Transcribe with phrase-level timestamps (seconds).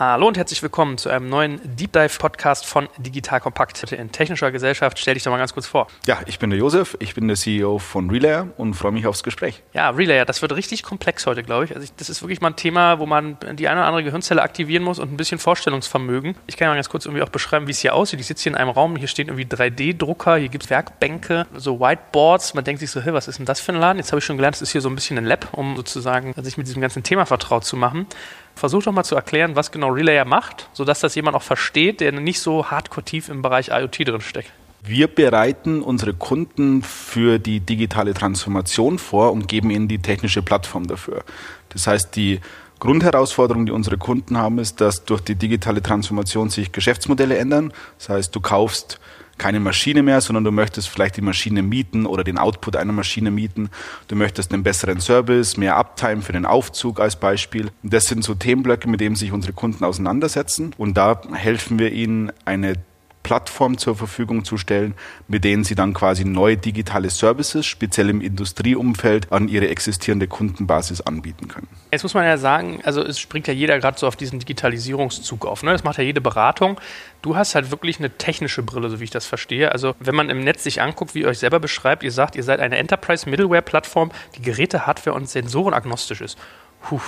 [0.00, 3.92] Hallo und herzlich willkommen zu einem neuen Deep Dive Podcast von Digital Kompakt.
[3.92, 5.88] In technischer Gesellschaft stell dich doch mal ganz kurz vor.
[6.06, 9.22] Ja, ich bin der Josef, ich bin der CEO von Relayer und freue mich aufs
[9.22, 9.62] Gespräch.
[9.74, 11.74] Ja, Relayer, das wird richtig komplex heute, glaube ich.
[11.74, 14.40] Also ich, das ist wirklich mal ein Thema, wo man die eine oder andere Gehirnzelle
[14.40, 16.34] aktivieren muss und ein bisschen Vorstellungsvermögen.
[16.46, 18.20] Ich kann ja mal ganz kurz irgendwie auch beschreiben, wie es hier aussieht.
[18.20, 21.78] Ich sitze hier in einem Raum, hier stehen irgendwie 3D-Drucker, hier gibt es Werkbänke, so
[21.78, 22.54] Whiteboards.
[22.54, 23.98] Man denkt sich so, hey, was ist denn das für ein Laden?
[23.98, 26.32] Jetzt habe ich schon gelernt, es ist hier so ein bisschen ein Lab, um sozusagen
[26.42, 28.06] sich mit diesem ganzen Thema vertraut zu machen.
[28.54, 32.12] Versuch doch mal zu erklären, was genau Relayer macht, sodass das jemand auch versteht, der
[32.12, 34.52] nicht so hardcore tief im Bereich IoT drin steckt.
[34.82, 40.86] Wir bereiten unsere Kunden für die digitale Transformation vor und geben ihnen die technische Plattform
[40.86, 41.22] dafür.
[41.68, 42.40] Das heißt, die
[42.78, 47.74] Grundherausforderung, die unsere Kunden haben, ist, dass durch die digitale Transformation sich Geschäftsmodelle ändern.
[47.98, 48.98] Das heißt, du kaufst
[49.40, 53.30] keine Maschine mehr, sondern du möchtest vielleicht die Maschine mieten oder den Output einer Maschine
[53.30, 53.70] mieten.
[54.06, 57.70] Du möchtest einen besseren Service, mehr Uptime für den Aufzug als Beispiel.
[57.82, 60.74] Das sind so Themenblöcke, mit denen sich unsere Kunden auseinandersetzen.
[60.76, 62.74] Und da helfen wir ihnen, eine
[63.22, 64.94] Plattform zur Verfügung zu stellen,
[65.28, 71.00] mit denen sie dann quasi neue digitale Services, speziell im Industrieumfeld, an ihre existierende Kundenbasis
[71.00, 71.68] anbieten können.
[71.92, 75.46] Jetzt muss man ja sagen, also es springt ja jeder gerade so auf diesen Digitalisierungszug
[75.46, 75.62] auf.
[75.62, 75.72] Ne?
[75.72, 76.80] Das macht ja jede Beratung.
[77.22, 79.72] Du hast halt wirklich eine technische Brille, so wie ich das verstehe.
[79.72, 82.42] Also wenn man im Netz sich anguckt, wie ihr euch selber beschreibt, ihr sagt, ihr
[82.42, 86.38] seid eine Enterprise Middleware Plattform, die Geräte, Hardware und Sensoren agnostisch ist.
[86.82, 87.00] Puh.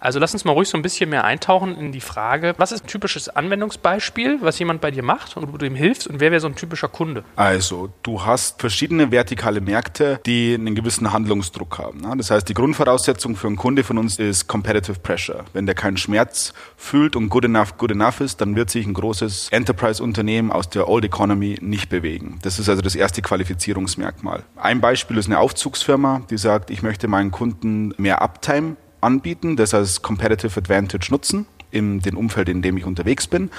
[0.00, 2.84] Also lass uns mal ruhig so ein bisschen mehr eintauchen in die Frage, was ist
[2.84, 6.30] ein typisches Anwendungsbeispiel, was jemand bei dir macht und wo du ihm hilfst und wer
[6.30, 7.24] wäre so ein typischer Kunde?
[7.36, 12.00] Also, du hast verschiedene vertikale Märkte, die einen gewissen Handlungsdruck haben.
[12.00, 12.14] Ne?
[12.16, 15.44] Das heißt, die Grundvoraussetzung für einen Kunde von uns ist Competitive Pressure.
[15.52, 18.94] Wenn der keinen Schmerz fühlt und good enough good enough ist, dann wird sich ein
[18.94, 22.38] großes Enterprise-Unternehmen aus der Old Economy nicht bewegen.
[22.42, 24.42] Das ist also das erste Qualifizierungsmerkmal.
[24.56, 29.74] Ein Beispiel ist eine Aufzugsfirma, die sagt, ich möchte meinen Kunden mehr Uptime anbieten, das
[29.74, 33.50] als Competitive Advantage nutzen in dem Umfeld, in dem ich unterwegs bin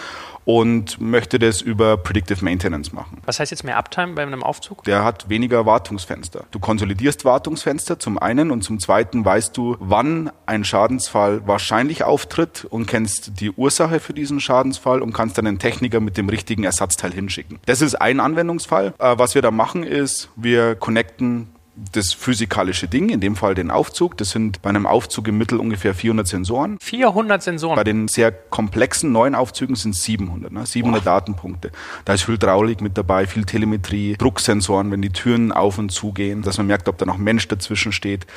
[0.45, 3.19] und möchte das über Predictive Maintenance machen.
[3.25, 4.83] Was heißt jetzt mehr Uptime bei einem Aufzug?
[4.83, 6.45] Der hat weniger Wartungsfenster.
[6.51, 12.65] Du konsolidierst Wartungsfenster zum einen und zum zweiten weißt du, wann ein Schadensfall wahrscheinlich auftritt
[12.65, 16.63] und kennst die Ursache für diesen Schadensfall und kannst dann einen Techniker mit dem richtigen
[16.63, 17.59] Ersatzteil hinschicken.
[17.65, 18.93] Das ist ein Anwendungsfall.
[18.97, 23.71] Äh, was wir da machen ist, wir connecten das physikalische Ding, in dem Fall den
[23.71, 24.17] Aufzug.
[24.17, 26.77] Das sind bei einem Aufzug im Mittel ungefähr 400 Sensoren.
[26.81, 27.75] 400 Sensoren?
[27.75, 30.65] Bei den sehr komplexen neuen Aufzügen sind es 700, ne?
[30.65, 31.11] 700 Boah.
[31.11, 31.71] Datenpunkte.
[32.05, 36.41] Da ist Hydraulik mit dabei, viel Telemetrie, Drucksensoren, wenn die Türen auf und zu gehen,
[36.41, 38.27] dass man merkt, ob da noch Mensch dazwischen steht.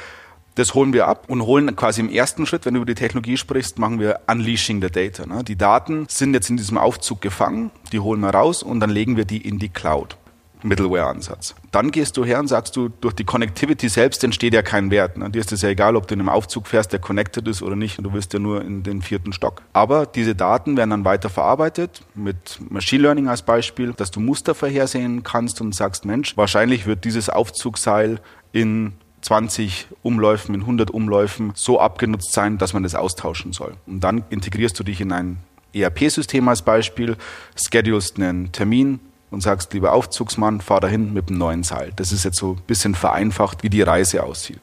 [0.55, 3.37] Das holen wir ab und holen quasi im ersten Schritt, wenn du über die Technologie
[3.37, 5.27] sprichst, machen wir Unleashing the Data.
[5.27, 5.43] Ne?
[5.43, 9.17] Die Daten sind jetzt in diesem Aufzug gefangen, die holen wir raus und dann legen
[9.17, 10.17] wir die in die Cloud.
[10.64, 11.54] Middleware-Ansatz.
[11.70, 15.16] Dann gehst du her und sagst du, durch die Connectivity selbst entsteht ja kein Wert.
[15.16, 15.30] Ne?
[15.30, 17.76] Dir ist es ja egal, ob du in einem Aufzug fährst, der connected ist oder
[17.76, 18.04] nicht.
[18.04, 19.62] Du willst ja nur in den vierten Stock.
[19.72, 24.54] Aber diese Daten werden dann weiter verarbeitet mit Machine Learning als Beispiel, dass du Muster
[24.54, 28.20] vorhersehen kannst und sagst, Mensch, wahrscheinlich wird dieses Aufzugseil
[28.52, 33.75] in 20 Umläufen, in 100 Umläufen so abgenutzt sein, dass man das austauschen soll.
[33.86, 35.38] Und dann integrierst du dich in ein
[35.75, 37.16] ERP-System als Beispiel,
[37.56, 39.00] schedulst einen Termin,
[39.31, 41.93] und sagst, lieber Aufzugsmann, fahr dahin mit dem neuen Seil.
[41.97, 44.61] Das ist jetzt so ein bisschen vereinfacht, wie die Reise aussieht.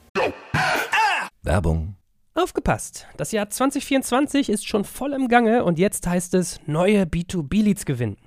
[1.44, 1.96] Werbung.
[2.34, 3.08] Aufgepasst!
[3.18, 8.18] Das Jahr 2024 ist schon voll im Gange und jetzt heißt es neue B2B-Leads gewinnen.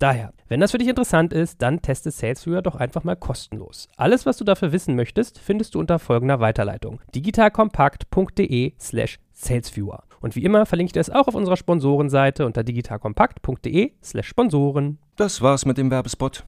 [0.00, 3.86] Daher, wenn das für dich interessant ist, dann teste SalesViewer doch einfach mal kostenlos.
[3.98, 10.04] Alles, was du dafür wissen möchtest, findest du unter folgender Weiterleitung: digitalkompakt.de slash salesviewer.
[10.22, 14.98] Und wie immer verlinke ich dir das auch auf unserer Sponsorenseite unter digitalkompakt.de slash Sponsoren.
[15.16, 16.44] Das war's mit dem Werbespot.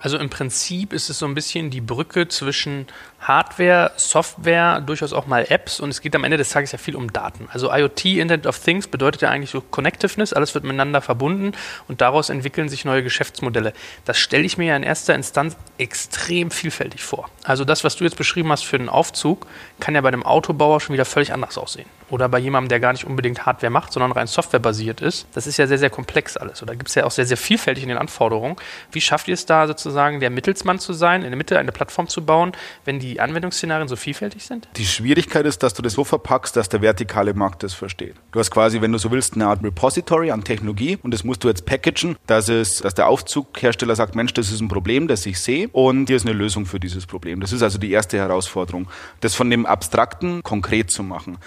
[0.00, 2.86] Also im Prinzip ist es so ein bisschen die Brücke zwischen
[3.20, 6.94] Hardware, Software, durchaus auch mal Apps und es geht am Ende des Tages ja viel
[6.94, 7.48] um Daten.
[7.52, 11.52] Also IoT, Internet of Things, bedeutet ja eigentlich so Connectiveness, alles wird miteinander verbunden
[11.88, 13.72] und daraus entwickeln sich neue Geschäftsmodelle.
[14.04, 17.28] Das stelle ich mir ja in erster Instanz extrem vielfältig vor.
[17.42, 19.46] Also das, was du jetzt beschrieben hast für den Aufzug,
[19.80, 21.88] kann ja bei dem Autobauer schon wieder völlig anders aussehen.
[22.10, 25.26] Oder bei jemandem, der gar nicht unbedingt Hardware macht, sondern rein softwarebasiert ist.
[25.34, 26.62] Das ist ja sehr, sehr komplex alles.
[26.62, 28.56] Oder gibt es ja auch sehr, sehr vielfältig in den Anforderungen.
[28.92, 32.08] Wie schafft ihr es da sozusagen, der Mittelsmann zu sein, in der Mitte eine Plattform
[32.08, 32.52] zu bauen,
[32.84, 34.68] wenn die Anwendungsszenarien so vielfältig sind?
[34.76, 38.14] Die Schwierigkeit ist, dass du das so verpackst, dass der vertikale Markt das versteht.
[38.32, 41.44] Du hast quasi, wenn du so willst, eine Art Repository an Technologie und das musst
[41.44, 45.26] du jetzt packagen, dass, es, dass der Aufzughersteller sagt, Mensch, das ist ein Problem, das
[45.26, 47.40] ich sehe und hier ist eine Lösung für dieses Problem.
[47.40, 48.88] Das ist also die erste Herausforderung,
[49.20, 51.38] das von dem Abstrakten konkret zu machen.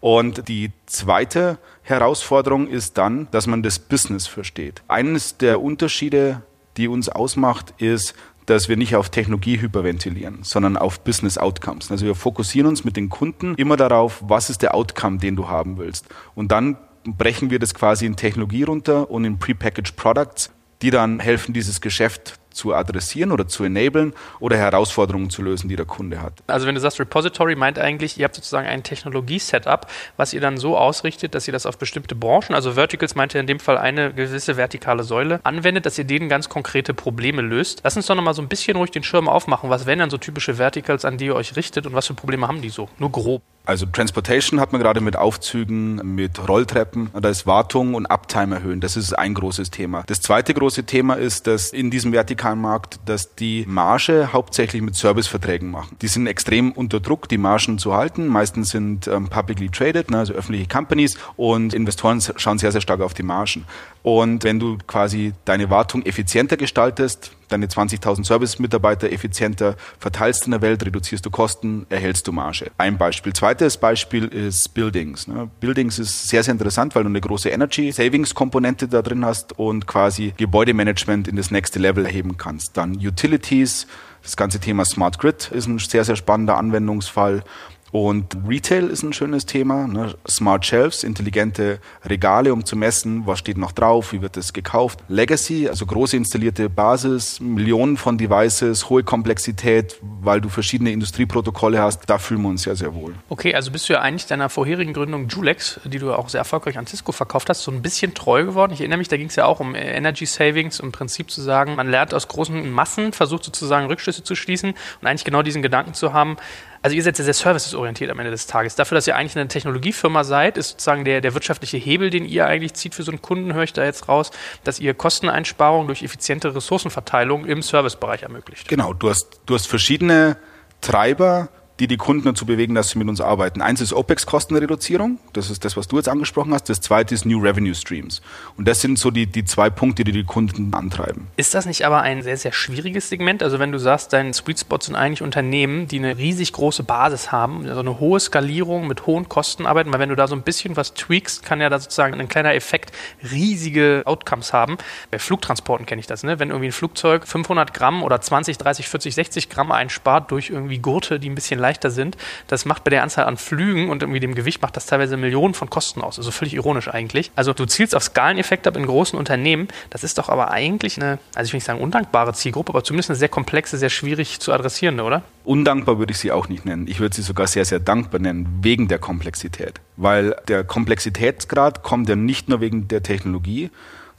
[0.00, 4.82] Und die zweite Herausforderung ist dann, dass man das Business versteht.
[4.88, 6.42] Eines der Unterschiede,
[6.76, 8.14] die uns ausmacht, ist,
[8.46, 11.90] dass wir nicht auf Technologie hyperventilieren, sondern auf Business Outcomes.
[11.90, 15.48] Also wir fokussieren uns mit den Kunden immer darauf, was ist der Outcome, den du
[15.48, 16.06] haben willst.
[16.34, 20.50] Und dann brechen wir das quasi in Technologie runter und in Prepackaged Products,
[20.82, 25.76] die dann helfen, dieses Geschäft zu adressieren oder zu enablen oder Herausforderungen zu lösen, die
[25.76, 26.34] der Kunde hat.
[26.46, 29.86] Also wenn du sagst Repository, meint eigentlich, ihr habt sozusagen ein Technologie-Setup,
[30.16, 33.40] was ihr dann so ausrichtet, dass ihr das auf bestimmte Branchen, also Verticals meint ihr
[33.40, 37.80] in dem Fall eine gewisse vertikale Säule, anwendet, dass ihr denen ganz konkrete Probleme löst.
[37.84, 39.70] Lass uns doch nochmal so ein bisschen ruhig den Schirm aufmachen.
[39.70, 42.48] Was wären dann so typische Verticals, an die ihr euch richtet und was für Probleme
[42.48, 42.88] haben die so?
[42.98, 43.42] Nur grob.
[43.66, 48.80] Also Transportation hat man gerade mit Aufzügen, mit Rolltreppen, da ist Wartung und Uptime erhöhen.
[48.80, 50.02] Das ist ein großes Thema.
[50.06, 54.96] Das zweite große Thema ist, dass in diesem vertikalen Markt, dass die Marge hauptsächlich mit
[54.96, 55.96] Serviceverträgen machen.
[56.02, 58.26] Die sind extrem unter Druck, die Margen zu halten.
[58.26, 63.00] Meistens sind ähm, publicly traded, ne, also öffentliche Companies und Investoren schauen sehr, sehr stark
[63.00, 63.64] auf die Margen.
[64.02, 70.62] Und wenn du quasi deine Wartung effizienter gestaltest, deine 20.000 Service-Mitarbeiter effizienter verteilst in der
[70.62, 72.70] Welt, reduzierst du Kosten, erhältst du Marge.
[72.78, 73.32] Ein Beispiel.
[73.32, 75.26] Zweites Beispiel ist Buildings.
[75.26, 75.50] Ne?
[75.60, 80.32] Buildings ist sehr, sehr interessant, weil du eine große Energy-Savings-Komponente da drin hast und quasi
[80.36, 82.76] Gebäudemanagement in das nächste Level erheben kannst.
[82.76, 83.86] Dann Utilities,
[84.22, 87.42] das ganze Thema Smart Grid ist ein sehr, sehr spannender Anwendungsfall.
[87.92, 89.86] Und Retail ist ein schönes Thema.
[89.86, 90.14] Ne?
[90.28, 95.00] Smart Shelves, intelligente Regale, um zu messen, was steht noch drauf, wie wird es gekauft.
[95.08, 102.08] Legacy, also große installierte Basis, Millionen von Devices, hohe Komplexität, weil du verschiedene Industrieprotokolle hast.
[102.08, 103.14] Da fühlen wir uns ja sehr wohl.
[103.28, 106.78] Okay, also bist du ja eigentlich deiner vorherigen Gründung Julex, die du auch sehr erfolgreich
[106.78, 108.72] an Cisco verkauft hast, so ein bisschen treu geworden.
[108.72, 111.74] Ich erinnere mich, da ging es ja auch um Energy Savings, im Prinzip zu sagen,
[111.74, 115.94] man lernt aus großen Massen, versucht sozusagen Rückschlüsse zu schließen und eigentlich genau diesen Gedanken
[115.94, 116.36] zu haben,
[116.82, 118.74] also ihr seid ja sehr servicesorientiert am Ende des Tages.
[118.74, 122.46] Dafür, dass ihr eigentlich eine Technologiefirma seid, ist sozusagen der, der wirtschaftliche Hebel, den ihr
[122.46, 124.30] eigentlich zieht für so einen Kunden, höre ich da jetzt raus,
[124.64, 128.68] dass ihr Kosteneinsparungen durch effiziente Ressourcenverteilung im Servicebereich ermöglicht.
[128.68, 130.38] Genau, du hast, du hast verschiedene
[130.80, 131.48] Treiber,
[131.80, 133.62] die die Kunden dazu bewegen, dass sie mit uns arbeiten.
[133.62, 136.68] Eins ist OPEX-Kostenreduzierung, das ist das, was du jetzt angesprochen hast.
[136.68, 138.20] Das zweite ist New Revenue Streams.
[138.58, 141.28] Und das sind so die, die zwei Punkte, die die Kunden antreiben.
[141.38, 143.42] Ist das nicht aber ein sehr, sehr schwieriges Segment?
[143.42, 147.32] Also wenn du sagst, dein Sweet Spot sind eigentlich Unternehmen, die eine riesig große Basis
[147.32, 150.42] haben, also eine hohe Skalierung mit hohen Kosten arbeiten, weil wenn du da so ein
[150.42, 152.92] bisschen was tweakst, kann ja da sozusagen ein kleiner Effekt
[153.32, 154.76] riesige Outcomes haben.
[155.10, 156.38] Bei Flugtransporten kenne ich das, ne?
[156.38, 160.78] Wenn irgendwie ein Flugzeug 500 Gramm oder 20, 30, 40, 60 Gramm einspart durch irgendwie
[160.78, 162.16] Gurte, die ein bisschen leicht leichter sind.
[162.48, 165.54] Das macht bei der Anzahl an Flügen und irgendwie dem Gewicht macht das teilweise Millionen
[165.54, 166.18] von Kosten aus.
[166.18, 167.30] Also völlig ironisch eigentlich.
[167.36, 169.68] Also du zielst auf Skaleneffekte ab in großen Unternehmen.
[169.90, 173.10] Das ist doch aber eigentlich eine, also ich will nicht sagen undankbare Zielgruppe, aber zumindest
[173.10, 175.22] eine sehr komplexe, sehr schwierig zu adressierende, oder?
[175.44, 176.86] Undankbar würde ich sie auch nicht nennen.
[176.86, 179.80] Ich würde sie sogar sehr, sehr dankbar nennen, wegen der Komplexität.
[179.96, 183.70] Weil der Komplexitätsgrad kommt ja nicht nur wegen der Technologie,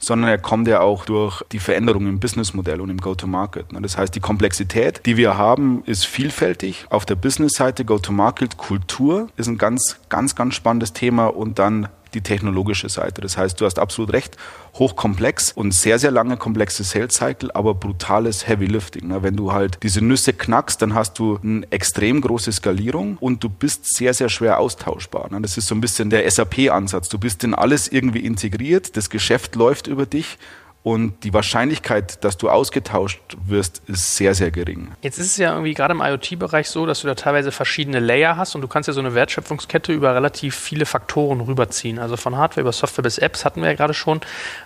[0.02, 3.66] sondern er kommt ja auch durch die Veränderung im Businessmodell und im Go-to-Market.
[3.80, 6.86] Das heißt, die Komplexität, die wir haben, ist vielfältig.
[6.90, 12.20] Auf der Business-Seite Go-to-Market, Kultur ist ein ganz, ganz, ganz spannendes Thema und dann die
[12.20, 13.20] technologische Seite.
[13.20, 14.36] Das heißt, du hast absolut recht,
[14.74, 19.12] hochkomplex und sehr, sehr lange komplexe Sales Cycle, aber brutales Heavy Lifting.
[19.22, 23.48] Wenn du halt diese Nüsse knackst, dann hast du eine extrem große Skalierung und du
[23.48, 25.28] bist sehr, sehr schwer austauschbar.
[25.40, 27.08] Das ist so ein bisschen der SAP-Ansatz.
[27.08, 30.38] Du bist in alles irgendwie integriert, das Geschäft läuft über dich
[30.84, 34.88] und die Wahrscheinlichkeit, dass du ausgetauscht wirst, ist sehr, sehr gering.
[35.00, 38.36] Jetzt ist es ja irgendwie gerade im IoT-Bereich so, dass du da teilweise verschiedene Layer
[38.36, 42.00] hast und du kannst ja so eine Wertschöpfungskette über relativ viele Faktoren rüberziehen.
[42.00, 44.22] Also von Hardware über Software bis Apps hatten wir ja gerade schon.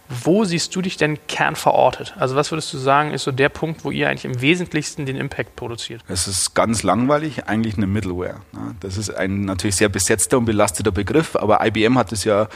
[0.09, 2.15] Wo siehst du dich denn kernverortet?
[2.19, 5.17] Also was würdest du sagen, ist so der Punkt, wo ihr eigentlich im Wesentlichsten den
[5.17, 6.03] Impact produziert?
[6.09, 8.41] Es ist ganz langweilig, eigentlich eine Middleware.
[8.81, 12.49] Das ist ein natürlich sehr besetzter und belasteter Begriff, aber IBM hat es ja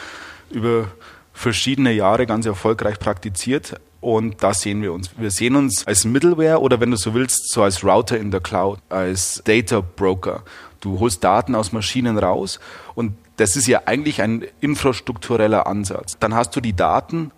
[0.51, 0.89] über
[1.41, 3.81] verschiedene Jahre ganz erfolgreich praktiziert.
[4.01, 5.11] Und da sehen wir uns.
[5.19, 8.41] Wir sehen uns als Middleware oder wenn du so willst, so als Router in der
[8.41, 10.43] Cloud, als Data Broker.
[10.81, 12.61] Du holst Daten aus Maschinen raus
[12.95, 16.17] und das ist ja eigentlich ein infrastruktureller Ansatz.
[16.19, 17.31] Dann hast du die Daten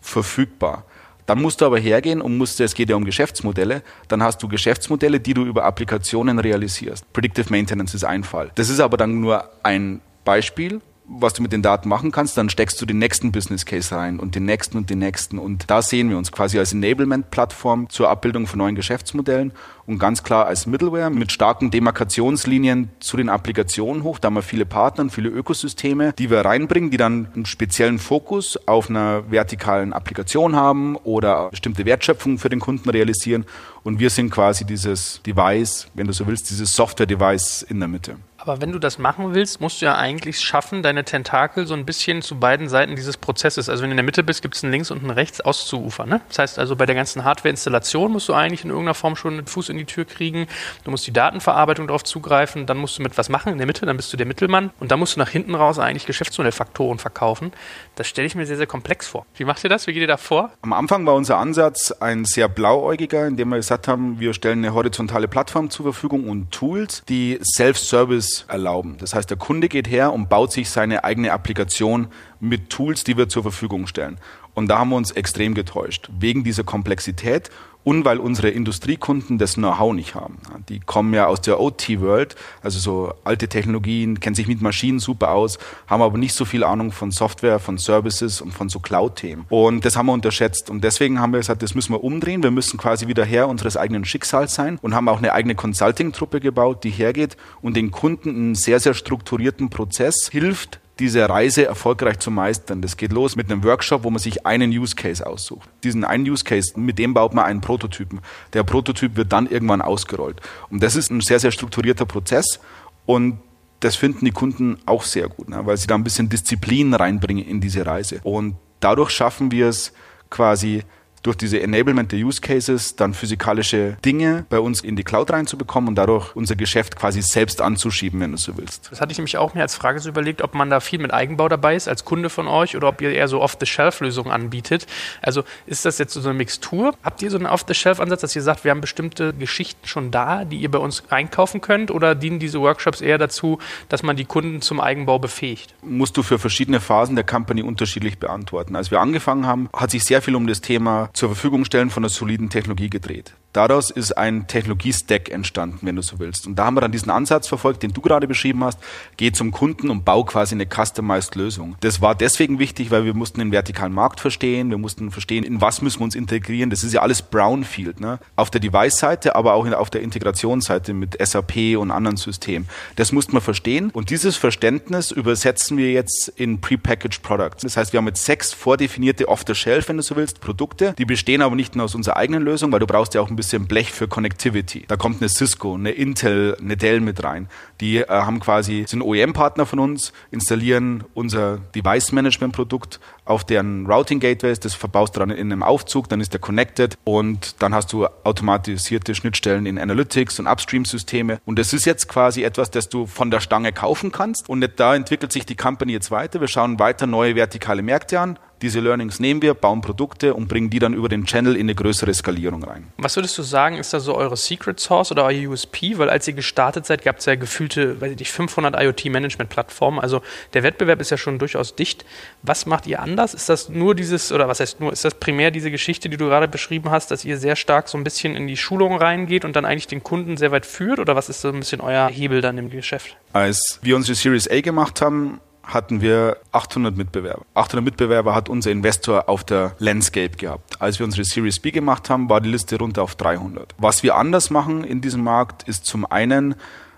[0.00, 0.84] verfügbar.
[1.26, 4.48] Dann musst du aber hergehen und musst, es geht ja um Geschäftsmodelle, dann hast du
[4.48, 7.12] Geschäftsmodelle, die du über Applikationen realisierst.
[7.12, 8.50] Predictive Maintenance ist ein Fall.
[8.54, 12.50] Das ist aber dann nur ein Beispiel was du mit den Daten machen kannst, dann
[12.50, 15.38] steckst du den nächsten Business Case rein und den nächsten und den nächsten.
[15.38, 19.52] Und da sehen wir uns quasi als Enablement-Plattform zur Abbildung von neuen Geschäftsmodellen
[19.86, 24.18] und ganz klar als Middleware mit starken Demarkationslinien zu den Applikationen hoch.
[24.18, 27.98] Da haben wir viele Partner und viele Ökosysteme, die wir reinbringen, die dann einen speziellen
[27.98, 33.46] Fokus auf einer vertikalen Applikation haben oder bestimmte Wertschöpfung für den Kunden realisieren.
[33.82, 38.16] Und wir sind quasi dieses Device, wenn du so willst, dieses Software-Device in der Mitte.
[38.38, 41.84] Aber wenn du das machen willst, musst du ja eigentlich schaffen, deine Tentakel so ein
[41.84, 44.62] bisschen zu beiden Seiten dieses Prozesses, also wenn du in der Mitte bist, gibt es
[44.62, 46.08] ein links und ein rechts auszuufern.
[46.08, 46.20] Ne?
[46.28, 49.46] Das heißt also, bei der ganzen Hardware-Installation musst du eigentlich in irgendeiner Form schon einen
[49.46, 50.46] Fuß in die Tür kriegen.
[50.84, 53.86] Du musst die Datenverarbeitung darauf zugreifen, dann musst du mit was machen in der Mitte,
[53.86, 57.52] dann bist du der Mittelmann und dann musst du nach hinten raus eigentlich Geschäftsmodellfaktoren verkaufen.
[57.96, 59.26] Das stelle ich mir sehr, sehr komplex vor.
[59.34, 59.88] Wie macht ihr das?
[59.88, 60.52] Wie geht ihr da vor?
[60.62, 64.74] Am Anfang war unser Ansatz ein sehr blauäugiger, indem wir gesagt haben, wir stellen eine
[64.74, 68.96] horizontale Plattform zur Verfügung und Tools, die Self-Service Tools erlauben.
[68.98, 72.08] Das heißt, der Kunde geht her und baut sich seine eigene Applikation
[72.40, 74.18] mit Tools, die wir zur Verfügung stellen.
[74.58, 77.48] Und da haben wir uns extrem getäuscht, wegen dieser Komplexität
[77.84, 80.38] und weil unsere Industriekunden das Know-how nicht haben.
[80.68, 85.30] Die kommen ja aus der OT-World, also so alte Technologien, kennen sich mit Maschinen super
[85.30, 89.46] aus, haben aber nicht so viel Ahnung von Software, von Services und von so Cloud-Themen.
[89.48, 90.70] Und das haben wir unterschätzt.
[90.70, 92.42] Und deswegen haben wir gesagt, das müssen wir umdrehen.
[92.42, 96.40] Wir müssen quasi wieder Herr unseres eigenen Schicksals sein und haben auch eine eigene Consulting-Truppe
[96.40, 102.18] gebaut, die hergeht und den Kunden einen sehr, sehr strukturierten Prozess hilft, diese Reise erfolgreich
[102.18, 102.82] zu meistern.
[102.82, 105.68] Das geht los mit einem Workshop, wo man sich einen Use Case aussucht.
[105.84, 108.20] Diesen einen Use Case, mit dem baut man einen Prototypen.
[108.52, 110.40] Der Prototyp wird dann irgendwann ausgerollt.
[110.70, 112.60] Und das ist ein sehr, sehr strukturierter Prozess
[113.06, 113.38] und
[113.80, 117.44] das finden die Kunden auch sehr gut, ne, weil sie da ein bisschen Disziplin reinbringen
[117.44, 118.20] in diese Reise.
[118.24, 119.92] Und dadurch schaffen wir es
[120.30, 120.82] quasi
[121.22, 125.88] durch diese Enablement der Use Cases dann physikalische Dinge bei uns in die Cloud reinzubekommen
[125.88, 128.90] und dadurch unser Geschäft quasi selbst anzuschieben, wenn du so willst.
[128.90, 131.12] Das hatte ich nämlich auch mir als Frage so überlegt, ob man da viel mit
[131.12, 134.86] Eigenbau dabei ist als Kunde von euch oder ob ihr eher so Off-the-Shelf-Lösungen anbietet.
[135.22, 136.94] Also ist das jetzt so eine Mixtur?
[137.02, 140.58] Habt ihr so einen Off-the-Shelf-Ansatz, dass ihr sagt, wir haben bestimmte Geschichten schon da, die
[140.58, 143.58] ihr bei uns einkaufen könnt oder dienen diese Workshops eher dazu,
[143.88, 145.74] dass man die Kunden zum Eigenbau befähigt?
[145.82, 148.76] Musst du für verschiedene Phasen der Company unterschiedlich beantworten.
[148.76, 152.02] Als wir angefangen haben, hat sich sehr viel um das Thema zur Verfügung stellen von
[152.02, 153.34] einer soliden Technologie gedreht.
[153.54, 156.46] Daraus ist ein Technologie-Stack entstanden, wenn du so willst.
[156.46, 158.78] Und da haben wir dann diesen Ansatz verfolgt, den du gerade beschrieben hast.
[159.16, 161.74] Geh zum Kunden und bau quasi eine customized Lösung.
[161.80, 164.68] Das war deswegen wichtig, weil wir mussten den vertikalen Markt verstehen.
[164.70, 166.68] Wir mussten verstehen, in was müssen wir uns integrieren.
[166.68, 168.00] Das ist ja alles Brownfield.
[168.00, 168.18] Ne?
[168.36, 172.68] Auf der Device-Seite, aber auch auf der Integrationsseite mit SAP und anderen Systemen.
[172.96, 173.90] Das mussten wir verstehen.
[173.90, 177.62] Und dieses Verständnis übersetzen wir jetzt in Prepackaged Products.
[177.62, 180.94] Das heißt, wir haben jetzt sechs vordefinierte Off-the-Shelf, wenn du so willst, Produkte.
[180.98, 183.36] Die bestehen aber nicht nur aus unserer eigenen Lösung, weil du brauchst ja auch ein
[183.36, 184.84] bisschen Blech für Connectivity.
[184.88, 187.48] Da kommt eine Cisco, eine Intel, eine Dell mit rein.
[187.80, 194.74] Die äh, haben quasi, sind OEM-Partner von uns, installieren unser Device-Management-Produkt auf deren Routing-Gateways, das
[194.74, 199.14] verbaust du dann in einem Aufzug, dann ist der connected und dann hast du automatisierte
[199.14, 201.38] Schnittstellen in Analytics und Upstream-Systeme.
[201.44, 204.48] Und das ist jetzt quasi etwas, das du von der Stange kaufen kannst.
[204.48, 206.40] Und da entwickelt sich die Company jetzt weiter.
[206.40, 210.70] Wir schauen weiter neue vertikale Märkte an, diese Learnings nehmen wir, bauen Produkte und bringen
[210.70, 212.88] die dann über den Channel in eine größere Skalierung rein.
[212.96, 215.98] Was würdest du sagen, ist da so eure Secret Source oder euer USP?
[215.98, 220.00] Weil als ihr gestartet seid, gab es ja gefühlte, weiß ich nicht, 500 IoT-Management-Plattformen.
[220.00, 220.22] Also
[220.54, 222.04] der Wettbewerb ist ja schon durchaus dicht.
[222.42, 223.34] Was macht ihr anders?
[223.34, 226.26] Ist das nur dieses, oder was heißt nur, ist das primär diese Geschichte, die du
[226.26, 229.54] gerade beschrieben hast, dass ihr sehr stark so ein bisschen in die Schulung reingeht und
[229.56, 230.98] dann eigentlich den Kunden sehr weit führt?
[230.98, 233.16] Oder was ist so ein bisschen euer Hebel dann im Geschäft?
[233.32, 237.44] Als wir unsere Series A gemacht haben, hatten wir 800 Mitbewerber.
[237.54, 240.80] 800 Mitbewerber hat unser Investor auf der Landscape gehabt.
[240.80, 243.74] Als wir unsere Series B gemacht haben, war die Liste runter auf 300.
[243.78, 246.54] Was wir anders machen in diesem Markt ist zum einen,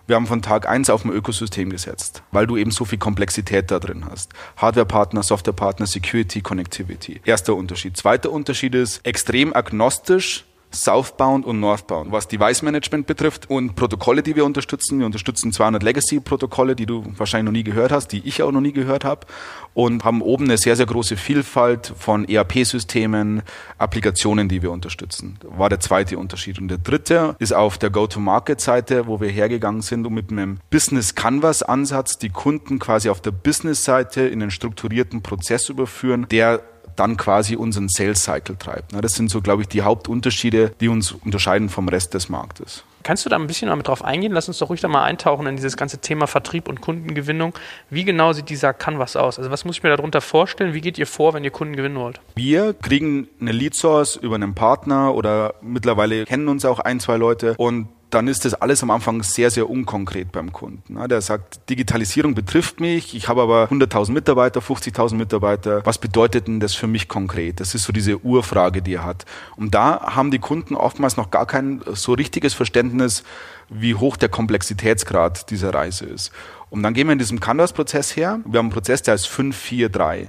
[0.06, 3.70] wir haben von Tag eins auf ein Ökosystem gesetzt, weil du eben so viel Komplexität
[3.70, 4.32] da drin hast.
[4.56, 7.20] Hardware-Partner, Software-Partner, Security, Connectivity.
[7.24, 7.96] Erster Unterschied.
[7.96, 14.36] Zweiter Unterschied ist extrem agnostisch Southbound und Northbound, was Device Management betrifft und Protokolle, die
[14.36, 15.00] wir unterstützen.
[15.00, 18.60] Wir unterstützen 200 Legacy-Protokolle, die du wahrscheinlich noch nie gehört hast, die ich auch noch
[18.60, 19.26] nie gehört habe
[19.74, 23.42] und haben oben eine sehr, sehr große Vielfalt von ERP-Systemen,
[23.78, 25.38] Applikationen, die wir unterstützen.
[25.42, 26.58] War der zweite Unterschied.
[26.58, 31.14] Und der dritte ist auf der Go-to-Market-Seite, wo wir hergegangen sind und mit einem Business
[31.14, 36.62] Canvas-Ansatz die Kunden quasi auf der Business-Seite in einen strukturierten Prozess überführen, der
[36.97, 38.92] dann quasi unseren Sales Cycle treibt.
[39.00, 42.85] Das sind so, glaube ich, die Hauptunterschiede, die uns unterscheiden vom Rest des Marktes.
[43.02, 44.32] Kannst du da ein bisschen mal mit drauf eingehen?
[44.32, 47.54] Lass uns doch ruhig da mal eintauchen in dieses ganze Thema Vertrieb und Kundengewinnung.
[47.88, 49.38] Wie genau sieht dieser Canvas aus?
[49.38, 50.75] Also was muss ich mir darunter vorstellen?
[50.75, 52.20] Wie geht ihr vor, wenn ihr Kunden gewinnen wollt?
[52.35, 57.16] Wir kriegen eine Lead Source über einen Partner oder mittlerweile kennen uns auch ein, zwei
[57.16, 60.98] Leute und dann ist das alles am Anfang sehr, sehr unkonkret beim Kunden.
[61.08, 65.84] Der sagt, Digitalisierung betrifft mich, ich habe aber 100.000 Mitarbeiter, 50.000 Mitarbeiter.
[65.86, 67.60] Was bedeutet denn das für mich konkret?
[67.60, 69.24] Das ist so diese Urfrage, die er hat.
[69.56, 73.22] Und da haben die Kunden oftmals noch gar kein so richtiges Verständnis,
[73.68, 76.32] wie hoch der Komplexitätsgrad dieser Reise ist.
[76.70, 78.40] Und dann gehen wir in diesem Canvas-Prozess her.
[78.44, 80.28] Wir haben einen Prozess, der heißt 543.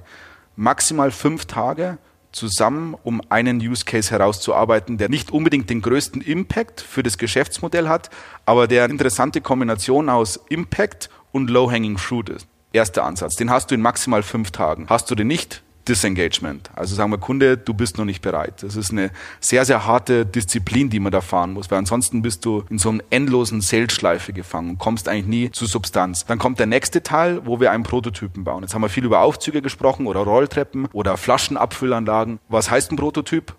[0.56, 1.98] Maximal fünf Tage
[2.32, 7.88] zusammen, um einen Use Case herauszuarbeiten, der nicht unbedingt den größten Impact für das Geschäftsmodell
[7.88, 8.10] hat,
[8.46, 12.48] aber der eine interessante Kombination aus Impact und Low-Hanging Fruit ist.
[12.74, 13.36] Erster Ansatz.
[13.36, 14.88] Den hast du in maximal fünf Tagen.
[14.90, 15.62] Hast du den nicht,
[15.92, 16.70] Disengagement.
[16.74, 18.64] Also sagen wir, Kunde, du bist noch nicht bereit.
[18.64, 22.46] Das ist eine sehr, sehr harte Disziplin, die man da fahren muss, weil ansonsten bist
[22.46, 26.26] du in so einer endlosen Sales-Schleife gefangen und kommst eigentlich nie zu Substanz.
[26.26, 28.64] Dann kommt der nächste Teil, wo wir einen Prototypen bauen.
[28.64, 32.40] Jetzt haben wir viel über Aufzüge gesprochen oder Rolltreppen oder Flaschenabfüllanlagen.
[32.48, 33.54] Was heißt ein Prototyp?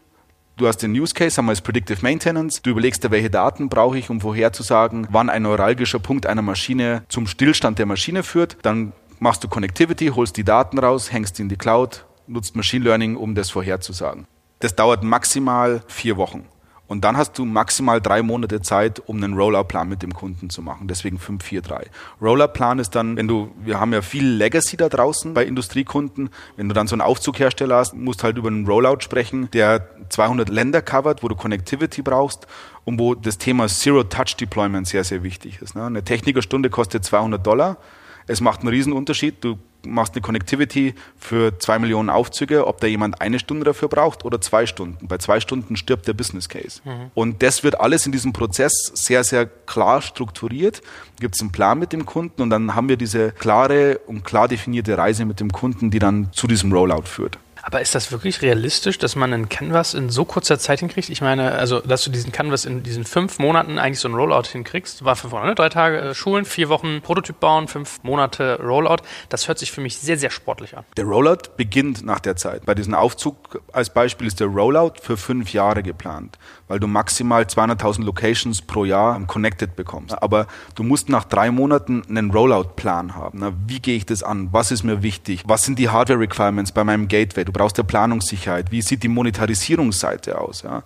[0.56, 2.62] Du hast den Use Case, haben wir als Predictive Maintenance.
[2.62, 7.04] Du überlegst dir, welche Daten brauche ich, um vorherzusagen, wann ein neuralgischer Punkt einer Maschine
[7.08, 8.56] zum Stillstand der Maschine führt.
[8.62, 12.84] Dann machst du Connectivity, holst die Daten raus, hängst die in die Cloud, nutzt Machine
[12.84, 14.26] Learning, um das vorherzusagen.
[14.60, 16.46] Das dauert maximal vier Wochen.
[16.92, 20.60] Und dann hast du maximal drei Monate Zeit, um einen Rollout-Plan mit dem Kunden zu
[20.60, 20.88] machen.
[20.88, 21.90] Deswegen 543.
[22.20, 26.28] Rollout-Plan ist dann, wenn du, wir haben ja viel Legacy da draußen bei Industriekunden.
[26.56, 30.50] Wenn du dann so einen Aufzughersteller hast, musst halt über einen Rollout sprechen, der 200
[30.50, 32.46] Länder covert, wo du Connectivity brauchst
[32.84, 35.74] und wo das Thema Zero-Touch-Deployment sehr, sehr wichtig ist.
[35.74, 35.86] Ne?
[35.86, 37.78] Eine Technikerstunde kostet 200 Dollar.
[38.26, 39.42] Es macht einen riesen Unterschied.
[39.42, 44.24] Du machst eine Connectivity für zwei Millionen Aufzüge, ob da jemand eine Stunde dafür braucht
[44.24, 45.06] oder zwei Stunden.
[45.06, 46.80] Bei zwei Stunden stirbt der Business Case.
[46.84, 47.10] Mhm.
[47.14, 50.82] Und das wird alles in diesem Prozess sehr, sehr klar strukturiert.
[51.20, 54.48] Gibt es einen Plan mit dem Kunden und dann haben wir diese klare und klar
[54.48, 57.38] definierte Reise mit dem Kunden, die dann zu diesem Rollout führt.
[57.62, 61.08] Aber ist das wirklich realistisch, dass man einen Canvas in so kurzer Zeit hinkriegt?
[61.08, 64.48] Ich meine, also, dass du diesen Canvas in diesen fünf Monaten eigentlich so ein Rollout
[64.50, 69.02] hinkriegst, war fünf Monate, drei Tage äh, Schulen, vier Wochen Prototyp bauen, fünf Monate Rollout.
[69.28, 70.84] Das hört sich für mich sehr, sehr sportlich an.
[70.96, 72.66] Der Rollout beginnt nach der Zeit.
[72.66, 77.44] Bei diesem Aufzug als Beispiel ist der Rollout für fünf Jahre geplant, weil du maximal
[77.44, 80.20] 200.000 Locations pro Jahr connected bekommst.
[80.20, 83.54] Aber du musst nach drei Monaten einen Rollout-Plan haben.
[83.68, 84.48] Wie gehe ich das an?
[84.50, 85.44] Was ist mir wichtig?
[85.46, 87.44] Was sind die Hardware-Requirements bei meinem Gateway?
[87.52, 88.72] Du brauchst ja Planungssicherheit.
[88.72, 90.62] Wie sieht die Monetarisierungsseite aus?
[90.62, 90.82] Ja?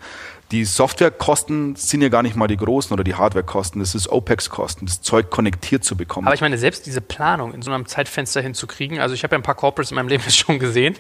[0.50, 3.80] Die Softwarekosten sind ja gar nicht mal die großen oder die Hardwarekosten.
[3.80, 6.26] Das ist OPEX-Kosten, das Zeug konnektiert zu bekommen.
[6.26, 9.38] Aber ich meine, selbst diese Planung in so einem Zeitfenster hinzukriegen, also ich habe ja
[9.38, 10.96] ein paar Corporates in meinem Leben schon gesehen,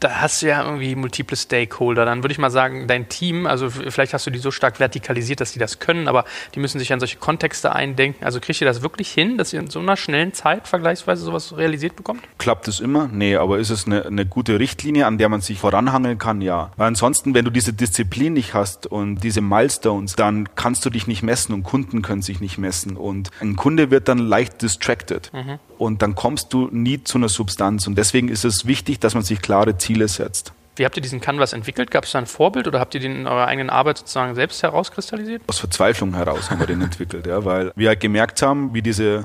[0.00, 2.04] da hast du ja irgendwie multiple Stakeholder.
[2.04, 5.40] Dann würde ich mal sagen, dein Team, also vielleicht hast du die so stark vertikalisiert,
[5.40, 8.24] dass die das können, aber die müssen sich an solche Kontexte eindenken.
[8.24, 11.56] Also kriegt ihr das wirklich hin, dass ihr in so einer schnellen Zeit vergleichsweise sowas
[11.56, 12.22] realisiert bekommt?
[12.38, 13.08] Klappt es immer?
[13.12, 16.40] Nee, aber ist es eine, eine gute Richtlinie, an der man sich voranhangeln kann?
[16.40, 16.70] Ja.
[16.76, 21.06] Weil ansonsten, wenn du diese Disziplin nicht hast und diese Milestones, dann kannst du dich
[21.06, 25.30] nicht messen und Kunden können sich nicht messen und ein Kunde wird dann leicht distracted.
[25.32, 27.86] Mhm und dann kommst du nie zu einer Substanz.
[27.86, 30.52] Und deswegen ist es wichtig, dass man sich klare Ziele setzt.
[30.76, 31.90] Wie habt ihr diesen Canvas entwickelt?
[31.90, 34.62] Gab es da ein Vorbild oder habt ihr den in eurer eigenen Arbeit sozusagen selbst
[34.62, 35.42] herauskristallisiert?
[35.48, 39.24] Aus Verzweiflung heraus haben wir den entwickelt, ja, weil wir halt gemerkt haben, wie diese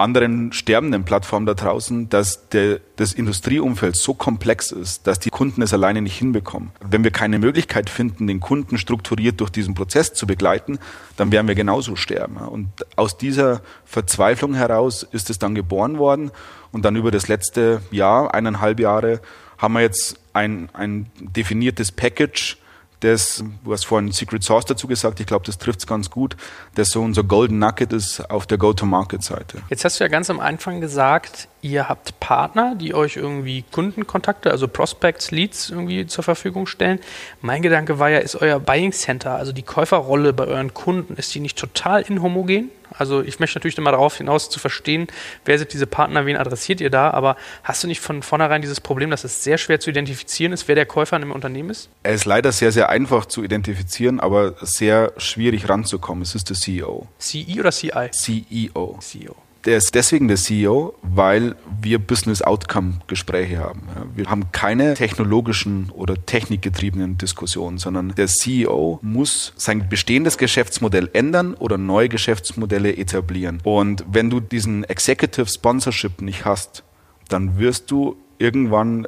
[0.00, 5.62] anderen sterbenden Plattformen da draußen, dass der, das Industrieumfeld so komplex ist, dass die Kunden
[5.62, 6.72] es alleine nicht hinbekommen.
[6.80, 10.78] Wenn wir keine Möglichkeit finden, den Kunden strukturiert durch diesen Prozess zu begleiten,
[11.16, 12.38] dann werden wir genauso sterben.
[12.38, 16.30] Und aus dieser Verzweiflung heraus ist es dann geboren worden
[16.72, 19.20] und dann über das letzte Jahr, eineinhalb Jahre,
[19.58, 22.56] haben wir jetzt ein, ein definiertes Package,
[23.00, 26.36] das, du hast vorhin Secret Source dazu gesagt, ich glaube, das trifft es ganz gut,
[26.74, 29.62] das so unser Golden Nugget ist auf der Go-to-Market-Seite.
[29.70, 34.50] Jetzt hast du ja ganz am Anfang gesagt, ihr habt Partner, die euch irgendwie Kundenkontakte,
[34.50, 37.00] also Prospects, Leads irgendwie zur Verfügung stellen.
[37.40, 41.34] Mein Gedanke war ja, ist euer Buying Center, also die Käuferrolle bei euren Kunden, ist
[41.34, 42.70] die nicht total inhomogen?
[42.96, 45.06] Also ich möchte natürlich immer darauf hinaus zu verstehen,
[45.44, 48.80] wer sind diese Partner, wen adressiert ihr da, aber hast du nicht von vornherein dieses
[48.80, 51.88] Problem, dass es sehr schwer zu identifizieren ist, wer der Käufer in einem Unternehmen ist?
[52.02, 56.22] Er ist leider sehr, sehr einfach zu identifizieren, aber sehr schwierig ranzukommen.
[56.22, 57.06] Es ist der CEO.
[57.18, 58.10] CE oder CI?
[58.10, 58.98] CEO.
[59.00, 63.82] CEO der ist deswegen der CEO, weil wir Business Outcome Gespräche haben.
[64.14, 71.54] Wir haben keine technologischen oder technikgetriebenen Diskussionen, sondern der CEO muss sein bestehendes Geschäftsmodell ändern
[71.54, 73.60] oder neue Geschäftsmodelle etablieren.
[73.62, 76.82] Und wenn du diesen Executive Sponsorship nicht hast,
[77.28, 79.06] dann wirst du irgendwann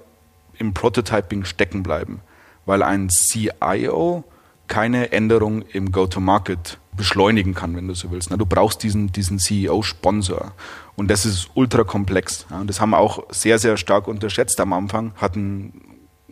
[0.58, 2.20] im Prototyping stecken bleiben,
[2.66, 4.24] weil ein CIO
[4.68, 8.30] keine Änderung im Go-to-Market beschleunigen kann, wenn du so willst.
[8.30, 10.52] Du brauchst diesen, diesen CEO-Sponsor.
[10.94, 12.46] Und das ist ultra komplex.
[12.66, 15.12] Das haben wir auch sehr, sehr stark unterschätzt am Anfang.
[15.16, 15.72] Hatten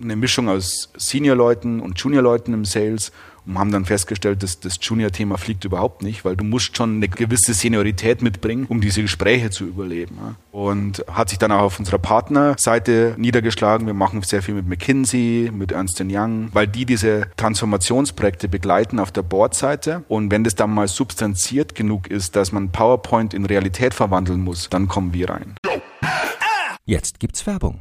[0.01, 3.13] eine Mischung aus Senior-Leuten und Junior-Leuten im Sales.
[3.47, 7.09] Und haben dann festgestellt, dass das Junior-Thema fliegt überhaupt nicht, weil du musst schon eine
[7.09, 10.19] gewisse Seniorität mitbringen, um diese Gespräche zu überleben.
[10.53, 13.87] Und hat sich dann auch auf unserer Partnerseite niedergeschlagen.
[13.87, 19.11] Wir machen sehr viel mit McKinsey, mit Ernst Young, weil die diese Transformationsprojekte begleiten auf
[19.11, 20.05] der Bordseite.
[20.09, 24.69] Und wenn das dann mal substanziert genug ist, dass man PowerPoint in Realität verwandeln muss,
[24.69, 25.57] dann kommen wir rein.
[26.85, 27.81] Jetzt gibt's Werbung.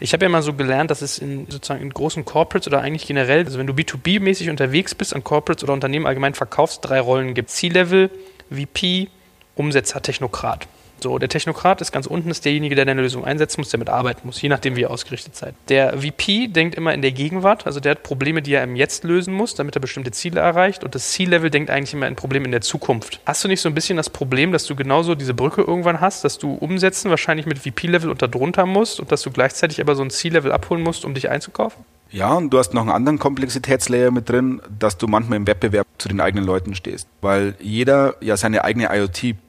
[0.00, 3.06] Ich habe ja mal so gelernt, dass es in sozusagen in großen Corporates oder eigentlich
[3.06, 7.34] generell, also wenn du B2B-mäßig unterwegs bist, an Corporates oder Unternehmen allgemein verkaufst, drei Rollen
[7.34, 7.50] gibt.
[7.50, 8.10] C-Level,
[8.50, 9.08] VP,
[9.56, 10.68] Umsetzer, Technokrat.
[11.00, 14.22] So, der Technokrat ist ganz unten, ist derjenige, der deine Lösung einsetzen muss, der mitarbeiten
[14.24, 15.54] muss, je nachdem, wie ihr ausgerichtet seid.
[15.68, 19.04] Der VP denkt immer in der Gegenwart, also der hat Probleme, die er im Jetzt
[19.04, 20.82] lösen muss, damit er bestimmte Ziele erreicht.
[20.84, 23.20] Und das C-Level denkt eigentlich immer in Probleme in der Zukunft.
[23.26, 26.24] Hast du nicht so ein bisschen das Problem, dass du genauso diese Brücke irgendwann hast,
[26.24, 30.02] dass du umsetzen wahrscheinlich mit VP-Level und darunter musst und dass du gleichzeitig aber so
[30.02, 31.84] ein C-Level abholen musst, um dich einzukaufen?
[32.10, 35.86] Ja, und du hast noch einen anderen Komplexitätslayer mit drin, dass du manchmal im Wettbewerb
[35.98, 37.06] zu den eigenen Leuten stehst.
[37.20, 38.88] Weil jeder ja seine eigene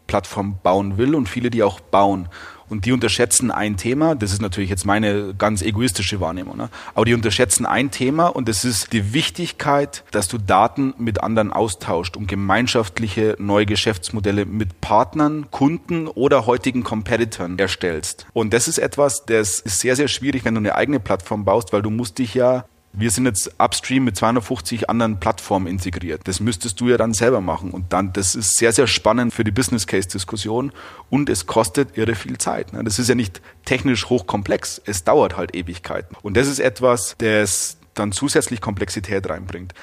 [0.10, 2.28] IoT-Plattform bauen will und viele die auch bauen.
[2.67, 6.69] Und die unterschätzen ein Thema, das ist natürlich jetzt meine ganz egoistische Wahrnehmung, ne?
[6.93, 11.52] aber die unterschätzen ein Thema und das ist die Wichtigkeit, dass du Daten mit anderen
[11.52, 18.28] austauscht und gemeinschaftliche neue Geschäftsmodelle mit Partnern, Kunden oder heutigen Competitoren erstellst.
[18.34, 21.74] Und das ist etwas, das ist sehr, sehr schwierig, wenn du eine eigene Plattform baust,
[21.74, 26.21] weil du musst dich ja wir sind jetzt upstream mit 250 anderen Plattformen integriert.
[26.25, 27.71] Das müsstest du ja dann selber machen.
[27.71, 30.71] Und dann, das ist sehr, sehr spannend für die Business Case Diskussion
[31.10, 32.73] und es kostet irre viel Zeit.
[32.73, 32.84] Ne?
[32.84, 34.82] Das ist ja nicht technisch hochkomplex.
[34.86, 36.15] Es dauert halt Ewigkeiten.
[36.23, 39.73] Und das ist etwas, das dann zusätzlich Komplexität reinbringt.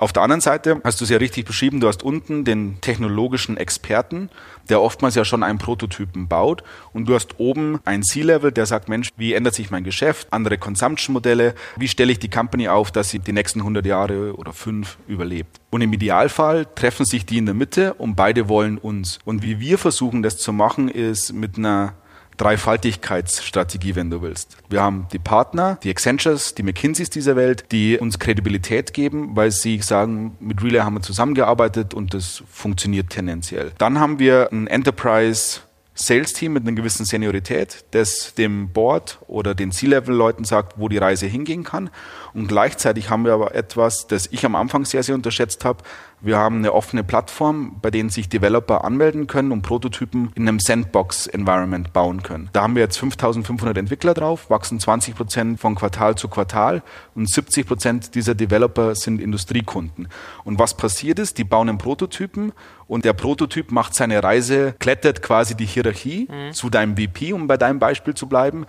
[0.00, 3.58] Auf der anderen Seite hast du es ja richtig beschrieben, du hast unten den technologischen
[3.58, 4.30] Experten,
[4.70, 6.62] der oftmals ja schon einen Prototypen baut
[6.94, 10.56] und du hast oben ein C-Level, der sagt, Mensch, wie ändert sich mein Geschäft, andere
[10.56, 14.96] Consumption-Modelle, wie stelle ich die Company auf, dass sie die nächsten 100 Jahre oder fünf
[15.06, 15.60] überlebt.
[15.68, 19.18] Und im Idealfall treffen sich die in der Mitte und beide wollen uns.
[19.26, 21.92] Und wie wir versuchen, das zu machen, ist mit einer
[22.40, 24.56] Dreifaltigkeitsstrategie, wenn du willst.
[24.70, 29.50] Wir haben die Partner, die Accentures, die McKinseys dieser Welt, die uns Kredibilität geben, weil
[29.50, 33.72] sie sagen, mit Relay haben wir zusammengearbeitet und das funktioniert tendenziell.
[33.76, 35.60] Dann haben wir ein Enterprise
[35.94, 41.26] Sales-Team mit einer gewissen Seniorität, das dem Board oder den C-Level-Leuten sagt, wo die Reise
[41.26, 41.90] hingehen kann.
[42.34, 45.82] Und gleichzeitig haben wir aber etwas, das ich am Anfang sehr, sehr unterschätzt habe.
[46.22, 50.60] Wir haben eine offene Plattform, bei denen sich Developer anmelden können und Prototypen in einem
[50.60, 52.50] Sandbox-Environment bauen können.
[52.52, 56.82] Da haben wir jetzt 5500 Entwickler drauf, wachsen 20 Prozent von Quartal zu Quartal
[57.14, 60.08] und 70 Prozent dieser Developer sind Industriekunden.
[60.44, 62.52] Und was passiert ist, die bauen einen Prototypen
[62.86, 66.52] und der Prototyp macht seine Reise, klettert quasi die Hierarchie mhm.
[66.52, 68.66] zu deinem VP, um bei deinem Beispiel zu bleiben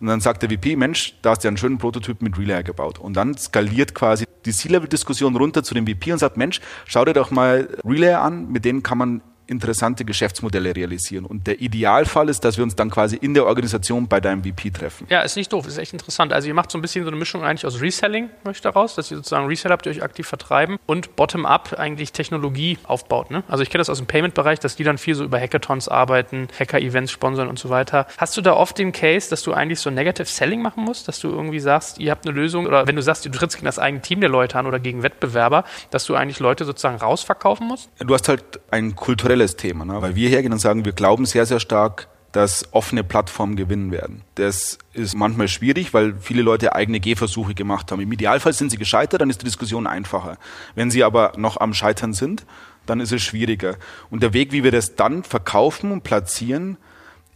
[0.00, 2.62] und dann sagt der VP, Mensch, da hast du ja einen schönen Prototyp mit Relay
[2.62, 2.98] gebaut.
[2.98, 7.14] Und dann skaliert quasi die C-Level-Diskussion runter zu dem VP und sagt, Mensch, schau dir
[7.14, 11.24] doch mal Relay an, mit denen kann man interessante Geschäftsmodelle realisieren.
[11.24, 14.70] Und der Idealfall ist, dass wir uns dann quasi in der Organisation bei deinem VP
[14.70, 15.06] treffen.
[15.10, 16.32] Ja, ist nicht doof, ist echt interessant.
[16.32, 19.10] Also ihr macht so ein bisschen so eine Mischung eigentlich aus Reselling, möchte daraus, dass
[19.10, 23.30] ihr sozusagen Reseller habt, die euch aktiv vertreiben und bottom-up eigentlich Technologie aufbaut.
[23.30, 23.42] Ne?
[23.48, 26.48] Also ich kenne das aus dem Payment-Bereich, dass die dann viel so über Hackathons arbeiten,
[26.58, 28.06] Hacker-Events sponsern und so weiter.
[28.16, 31.20] Hast du da oft den Case, dass du eigentlich so Negative Selling machen musst, dass
[31.20, 33.78] du irgendwie sagst, ihr habt eine Lösung oder wenn du sagst, du trittst gegen das
[33.78, 37.90] eigene Team der Leute an oder gegen Wettbewerber, dass du eigentlich Leute sozusagen rausverkaufen musst?
[37.98, 40.00] Du hast halt ein kulturelles Thema, ne?
[40.00, 44.22] weil wir hergehen und sagen, wir glauben sehr, sehr stark, dass offene Plattformen gewinnen werden.
[44.34, 48.00] Das ist manchmal schwierig, weil viele Leute eigene Gehversuche gemacht haben.
[48.00, 50.36] Im Idealfall sind sie gescheitert, dann ist die Diskussion einfacher.
[50.74, 52.44] Wenn sie aber noch am Scheitern sind,
[52.86, 53.76] dann ist es schwieriger.
[54.10, 56.76] Und der Weg, wie wir das dann verkaufen und platzieren,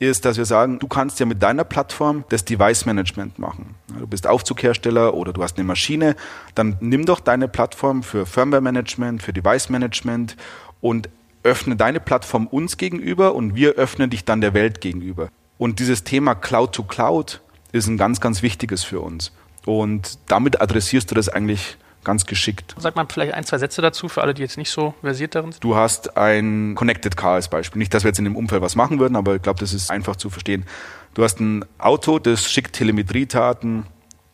[0.00, 3.74] ist, dass wir sagen, du kannst ja mit deiner Plattform das Device Management machen.
[3.98, 6.14] Du bist Aufzughersteller oder du hast eine Maschine,
[6.54, 10.36] dann nimm doch deine Plattform für Firmware Management, für Device Management
[10.80, 11.08] und
[11.42, 15.28] öffne deine Plattform uns gegenüber und wir öffnen dich dann der Welt gegenüber.
[15.58, 17.40] Und dieses Thema Cloud to Cloud
[17.72, 19.32] ist ein ganz, ganz wichtiges für uns.
[19.66, 22.74] Und damit adressierst du das eigentlich ganz geschickt.
[22.78, 25.52] Sag mal vielleicht ein, zwei Sätze dazu für alle, die jetzt nicht so versiert darin
[25.52, 25.62] sind.
[25.62, 27.78] Du hast ein Connected Car als Beispiel.
[27.78, 29.90] Nicht, dass wir jetzt in dem Umfeld was machen würden, aber ich glaube, das ist
[29.90, 30.64] einfach zu verstehen.
[31.14, 33.86] Du hast ein Auto, das schickt Telemetriedaten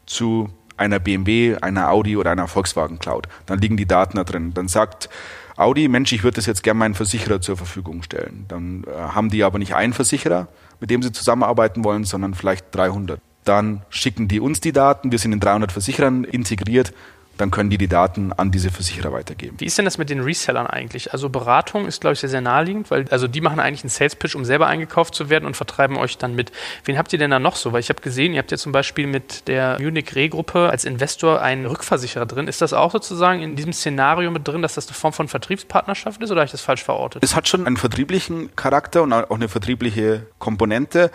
[0.06, 3.28] zu einer BMW, einer Audi oder einer Volkswagen Cloud.
[3.46, 4.52] Dann liegen die Daten da drin.
[4.54, 5.08] Dann sagt
[5.56, 8.44] Audi, Mensch, ich würde das jetzt gerne meinen Versicherer zur Verfügung stellen.
[8.48, 10.48] Dann äh, haben die aber nicht einen Versicherer,
[10.80, 13.20] mit dem sie zusammenarbeiten wollen, sondern vielleicht 300.
[13.44, 16.92] Dann schicken die uns die Daten, wir sind in 300 Versicherern integriert,
[17.36, 19.56] dann können die die Daten an diese Versicherer weitergeben.
[19.58, 21.12] Wie ist denn das mit den Resellern eigentlich?
[21.12, 24.34] Also Beratung ist, glaube ich, sehr, sehr naheliegend, weil also die machen eigentlich einen Sales-Pitch,
[24.34, 26.52] um selber eingekauft zu werden und vertreiben euch dann mit.
[26.84, 27.72] Wen habt ihr denn da noch so?
[27.72, 31.42] Weil ich habe gesehen, ihr habt ja zum Beispiel mit der Munich Re-Gruppe als Investor
[31.42, 32.48] einen Rückversicherer drin.
[32.48, 36.22] Ist das auch sozusagen in diesem Szenario mit drin, dass das eine Form von Vertriebspartnerschaft
[36.22, 37.22] ist oder habe ich das falsch verortet?
[37.22, 41.10] Es hat schon einen vertrieblichen Charakter und auch eine vertriebliche Komponente.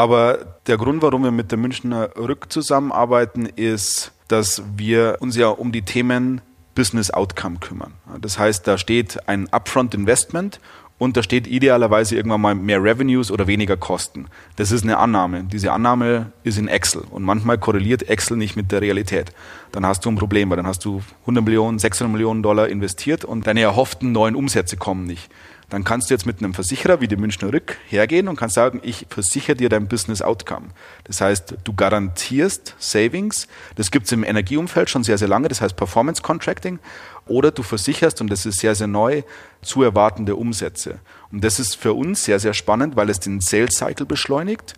[0.00, 5.48] Aber der Grund, warum wir mit der Münchner Rück zusammenarbeiten, ist, dass wir uns ja
[5.48, 6.40] um die Themen
[6.74, 7.92] Business Outcome kümmern.
[8.18, 10.58] Das heißt, da steht ein Upfront Investment
[10.96, 14.28] und da steht idealerweise irgendwann mal mehr Revenues oder weniger Kosten.
[14.56, 15.44] Das ist eine Annahme.
[15.44, 19.34] Diese Annahme ist in Excel und manchmal korreliert Excel nicht mit der Realität.
[19.70, 23.26] Dann hast du ein Problem, weil dann hast du 100 Millionen, 600 Millionen Dollar investiert
[23.26, 25.30] und deine erhofften neuen Umsätze kommen nicht
[25.70, 28.80] dann kannst du jetzt mit einem Versicherer wie dem Münchner Rück hergehen und kannst sagen,
[28.82, 30.66] ich versichere dir dein Business Outcome.
[31.04, 33.46] Das heißt, du garantierst Savings.
[33.76, 35.46] Das gibt es im Energieumfeld schon sehr, sehr lange.
[35.48, 36.80] Das heißt Performance Contracting.
[37.26, 39.22] Oder du versicherst, und das ist sehr, sehr neu,
[39.62, 40.98] zu erwartende Umsätze.
[41.30, 44.74] Und das ist für uns sehr, sehr spannend, weil es den Sales Cycle beschleunigt.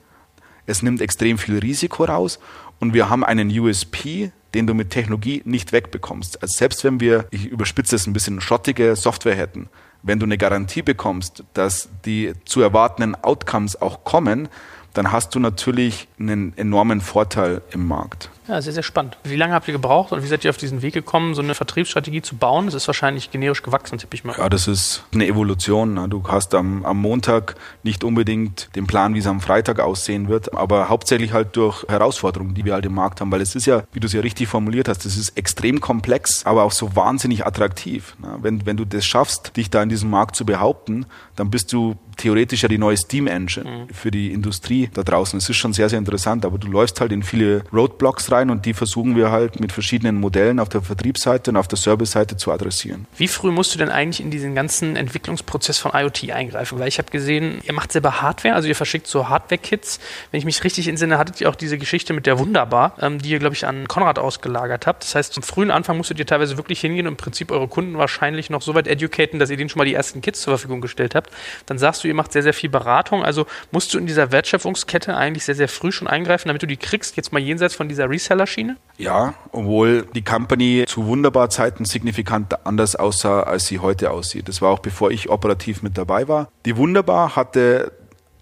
[0.67, 2.39] Es nimmt extrem viel Risiko raus.
[2.79, 6.43] Und wir haben einen USP, den du mit Technologie nicht wegbekommst.
[6.43, 9.71] Also selbst wenn wir, ich überspitze es ein bisschen, schottige Software hätten,
[10.03, 14.49] wenn du eine Garantie bekommst, dass die zu erwartenden Outcomes auch kommen,
[14.95, 18.31] dann hast du natürlich einen enormen Vorteil im Markt.
[18.49, 19.17] Ja, sehr, sehr spannend.
[19.23, 21.55] Wie lange habt ihr gebraucht und wie seid ihr auf diesen Weg gekommen, so eine
[21.55, 22.67] Vertriebsstrategie zu bauen?
[22.67, 24.37] Das ist wahrscheinlich generisch gewachsen, tippe ich mal.
[24.37, 25.95] Ja, das ist eine Evolution.
[25.95, 26.09] Ne?
[26.09, 30.55] Du hast am, am Montag nicht unbedingt den Plan, wie es am Freitag aussehen wird,
[30.55, 33.85] aber hauptsächlich halt durch Herausforderungen, die wir halt im Markt haben, weil es ist ja,
[33.93, 37.47] wie du es ja richtig formuliert hast, es ist extrem komplex, aber auch so wahnsinnig
[37.47, 38.17] attraktiv.
[38.19, 38.39] Ne?
[38.43, 41.97] Wenn, wenn du das schaffst, dich da in diesem Markt zu behaupten, dann bist du
[42.17, 43.95] theoretisch ja die neue Steam Engine mhm.
[43.95, 45.39] für die Industrie da draußen.
[45.39, 48.67] Es ist schon sehr, sehr interessant, aber du läufst halt in viele Roadblocks rein und
[48.67, 52.51] die versuchen wir halt mit verschiedenen Modellen auf der Vertriebsseite und auf der Serviceseite zu
[52.51, 53.07] adressieren.
[53.17, 56.79] Wie früh musst du denn eigentlich in diesen ganzen Entwicklungsprozess von IoT eingreifen?
[56.79, 60.01] Weil ich habe gesehen, ihr macht selber Hardware, also ihr verschickt so Hardware-Kits.
[60.31, 63.31] Wenn ich mich richtig entsinne, hattet ihr auch diese Geschichte mit der Wunderbar, ähm, die
[63.31, 65.05] ihr, glaube ich, an Konrad ausgelagert habt.
[65.05, 67.99] Das heißt, zum frühen Anfang musstet ihr teilweise wirklich hingehen und im Prinzip eure Kunden
[67.99, 70.81] wahrscheinlich noch so weit educaten, dass ihr denen schon mal die ersten Kits zur Verfügung
[70.81, 71.31] gestellt habt.
[71.67, 73.23] Dann sagst du, ihr macht sehr, sehr viel Beratung.
[73.23, 76.77] Also musst du in dieser Wertschöpfungskette eigentlich sehr, sehr früh schon eingreifen, damit du die
[76.77, 78.77] kriegst, jetzt mal jenseits von dieser Reseller-Schiene?
[78.99, 84.49] Ja, obwohl die Company zu wunderbar Zeiten signifikant anders aussah, als sie heute aussieht.
[84.49, 86.49] Das war auch bevor ich operativ mit dabei war.
[86.65, 87.93] Die Wunderbar hatte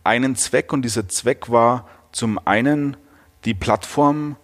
[0.05, 2.97] einen Zweck und dieser Zweck war zum einen
[3.45, 4.37] die Plattform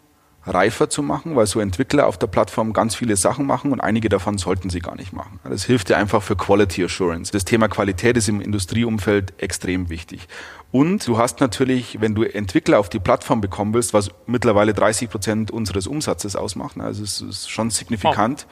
[0.47, 4.09] reifer zu machen, weil so Entwickler auf der Plattform ganz viele Sachen machen und einige
[4.09, 5.41] davon sollten sie gar nicht machen.
[5.45, 7.33] Das hilft dir einfach für Quality Assurance.
[7.33, 10.29] Das Thema Qualität ist im Industrieumfeld extrem wichtig.
[10.71, 15.11] Und du hast natürlich, wenn du Entwickler auf die Plattform bekommen willst, was mittlerweile 30
[15.11, 18.47] Prozent unseres Umsatzes ausmacht, also es ist schon signifikant,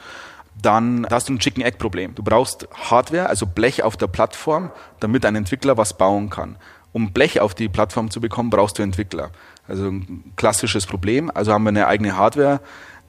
[0.61, 2.15] dann hast du ein Chicken Egg Problem.
[2.15, 6.57] Du brauchst Hardware, also Blech auf der Plattform, damit ein Entwickler was bauen kann.
[6.93, 9.31] Um Blech auf die Plattform zu bekommen, brauchst du Entwickler.
[9.67, 11.31] Also ein klassisches Problem.
[11.33, 12.61] Also haben wir eine eigene Hardware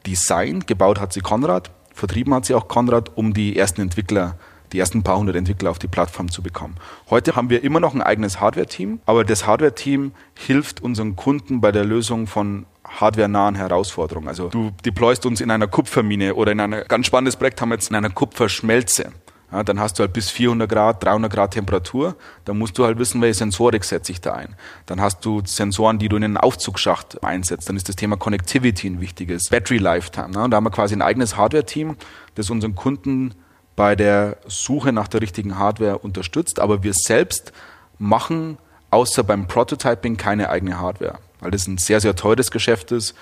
[0.07, 4.37] designt, gebaut hat sie Konrad, vertrieben hat sie auch Konrad, um die ersten Entwickler
[4.73, 6.77] die ersten paar hundert Entwickler auf die Plattform zu bekommen.
[7.11, 11.73] Heute haben wir immer noch ein eigenes Hardware-Team, aber das Hardware-Team hilft unseren Kunden bei
[11.73, 14.29] der Lösung von hardwarenahen Herausforderungen.
[14.29, 17.77] Also du deployst uns in einer Kupfermine oder in einer ganz spannendes Projekt haben wir
[17.77, 19.13] jetzt in einer Kupferschmelze.
[19.57, 22.15] Ja, dann hast du halt bis 400 Grad, 300 Grad Temperatur.
[22.45, 24.55] Dann musst du halt wissen, welche Sensorik setze ich da ein.
[24.85, 27.67] Dann hast du Sensoren, die du in einen Aufzugsschacht einsetzt.
[27.67, 29.49] Dann ist das Thema Connectivity ein wichtiges.
[29.49, 30.29] Battery Lifetime.
[30.29, 30.45] Ne?
[30.45, 31.97] Und da haben wir quasi ein eigenes Hardware-Team,
[32.35, 33.35] das unseren Kunden
[33.77, 36.61] bei der Suche nach der richtigen Hardware unterstützt.
[36.61, 37.55] Aber wir selbst
[37.99, 38.59] machen
[38.91, 43.15] außer beim Prototyping keine eigene Hardware, weil das ein sehr, sehr teures Geschäft ist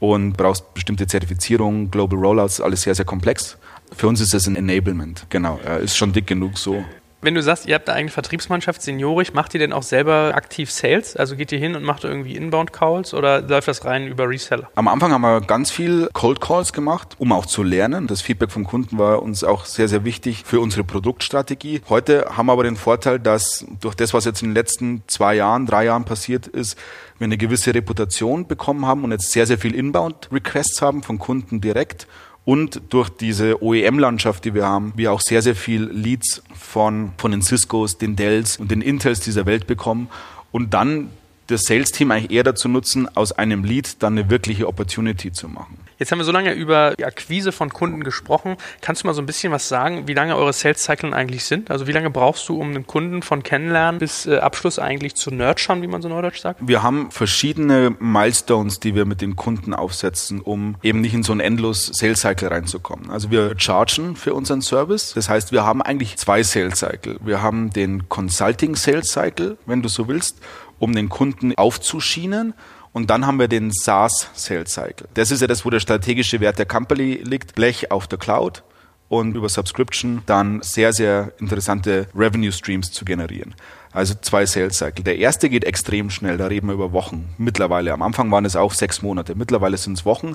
[0.00, 3.56] und brauchst bestimmte Zertifizierungen, Global Rollouts, alles sehr, sehr komplex.
[3.96, 5.58] Für uns ist das ein Enablement, genau.
[5.64, 6.84] Ja, ist schon dick genug so.
[7.20, 10.70] Wenn du sagst, ihr habt eine eigene Vertriebsmannschaft, seniorig, macht ihr denn auch selber aktiv
[10.70, 11.16] Sales?
[11.16, 14.70] Also geht ihr hin und macht irgendwie Inbound-Calls oder läuft das rein über Reseller?
[14.76, 18.06] Am Anfang haben wir ganz viel Cold Calls gemacht, um auch zu lernen.
[18.06, 21.80] Das Feedback vom Kunden war uns auch sehr, sehr wichtig für unsere Produktstrategie.
[21.88, 25.34] Heute haben wir aber den Vorteil, dass durch das, was jetzt in den letzten zwei
[25.34, 26.78] Jahren, drei Jahren passiert ist,
[27.18, 31.60] wir eine gewisse Reputation bekommen haben und jetzt sehr, sehr viel Inbound-Requests haben von Kunden
[31.60, 32.06] direkt
[32.48, 37.30] und durch diese OEM-Landschaft, die wir haben, wir auch sehr, sehr viel Leads von, von
[37.30, 40.08] den Ciscos, den Dells und den Intels dieser Welt bekommen
[40.50, 41.10] und dann
[41.48, 45.76] das Sales-Team eigentlich eher dazu nutzen, aus einem Lead dann eine wirkliche Opportunity zu machen.
[45.98, 48.56] Jetzt haben wir so lange über die Akquise von Kunden gesprochen.
[48.80, 51.72] Kannst du mal so ein bisschen was sagen, wie lange eure Sales-Cyclen eigentlich sind?
[51.72, 55.32] Also wie lange brauchst du, um einen Kunden von Kennenlernen bis äh, Abschluss eigentlich zu
[55.32, 56.60] nurturen, wie man so neudeutsch sagt?
[56.62, 61.32] Wir haben verschiedene Milestones, die wir mit den Kunden aufsetzen, um eben nicht in so
[61.32, 63.10] einen endlos Sales-Cycle reinzukommen.
[63.10, 65.14] Also wir chargen für unseren Service.
[65.14, 67.18] Das heißt, wir haben eigentlich zwei Sales-Cycle.
[67.24, 70.38] Wir haben den Consulting-Sales-Cycle, wenn du so willst,
[70.78, 72.54] um den Kunden aufzuschienen.
[72.92, 75.08] Und dann haben wir den SaaS Sales Cycle.
[75.14, 77.54] Das ist ja das, wo der strategische Wert der Company liegt.
[77.54, 78.62] Blech auf der Cloud
[79.08, 83.54] und über Subscription dann sehr, sehr interessante Revenue Streams zu generieren.
[83.92, 85.04] Also zwei Sales Cycle.
[85.04, 87.92] Der erste geht extrem schnell, da reden wir über Wochen mittlerweile.
[87.92, 90.34] Am Anfang waren es auch sechs Monate, mittlerweile sind es Wochen.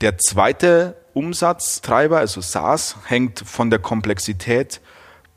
[0.00, 4.80] Der zweite Umsatztreiber, also SaaS, hängt von der Komplexität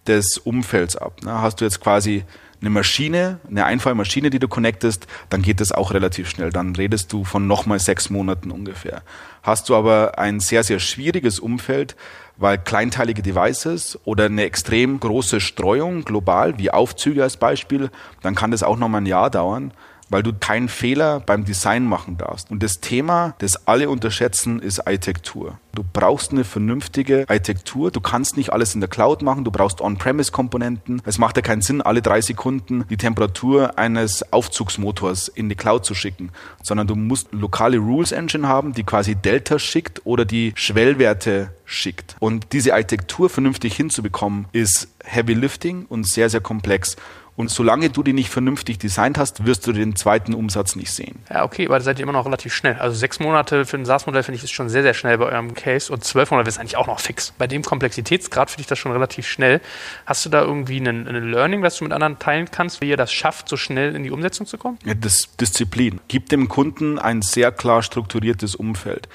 [0.08, 1.18] des Umfelds ab.
[1.26, 2.24] Hast du jetzt quasi
[2.62, 6.50] eine Maschine, eine Einfallmaschine, die du connectest, dann geht das auch relativ schnell.
[6.52, 9.02] Dann redest du von nochmal sechs Monaten ungefähr.
[9.44, 11.96] Hast du aber ein sehr, sehr schwieriges Umfeld,
[12.38, 17.90] weil kleinteilige Devices oder eine extrem große Streuung global, wie Aufzüge als Beispiel,
[18.22, 19.72] dann kann das auch nochmal ein Jahr dauern
[20.10, 22.52] weil du keinen Fehler beim Design machen darfst.
[22.52, 25.60] Und das Thema, das alle unterschätzen, ist Architektur.
[25.74, 27.92] Du brauchst eine vernünftige Architektur.
[27.92, 29.44] Du kannst nicht alles in der Cloud machen.
[29.44, 31.02] Du brauchst On-Premise-Komponenten.
[31.06, 35.86] Es macht ja keinen Sinn, alle drei Sekunden die Temperatur eines Aufzugsmotors in die Cloud
[35.86, 36.32] zu schicken,
[36.64, 42.16] sondern du musst lokale Rules Engine haben, die quasi Delta schickt oder die Schwellwerte schickt.
[42.20, 46.98] Und diese Architektur vernünftig hinzubekommen, ist Heavy Lifting und sehr, sehr komplex.
[47.40, 51.20] Und solange du die nicht vernünftig designt hast, wirst du den zweiten Umsatz nicht sehen.
[51.30, 52.74] Ja, okay, aber da seid ihr immer noch relativ schnell.
[52.74, 55.54] Also sechs Monate für ein SaaS-Modell finde ich ist schon sehr, sehr schnell bei eurem
[55.54, 57.32] Case und zwölf Monate ist eigentlich auch noch fix.
[57.38, 59.62] Bei dem Komplexitätsgrad finde ich das schon relativ schnell.
[60.06, 63.14] Hast du da irgendwie ein Learning, was du mit anderen teilen kannst, wie ihr das
[63.14, 64.78] schafft, so schnell in die Umsetzung zu kommen?
[64.84, 66.02] Ja, das Disziplin.
[66.10, 69.08] Gib dem Kunden ein sehr klar strukturiertes Umfeld.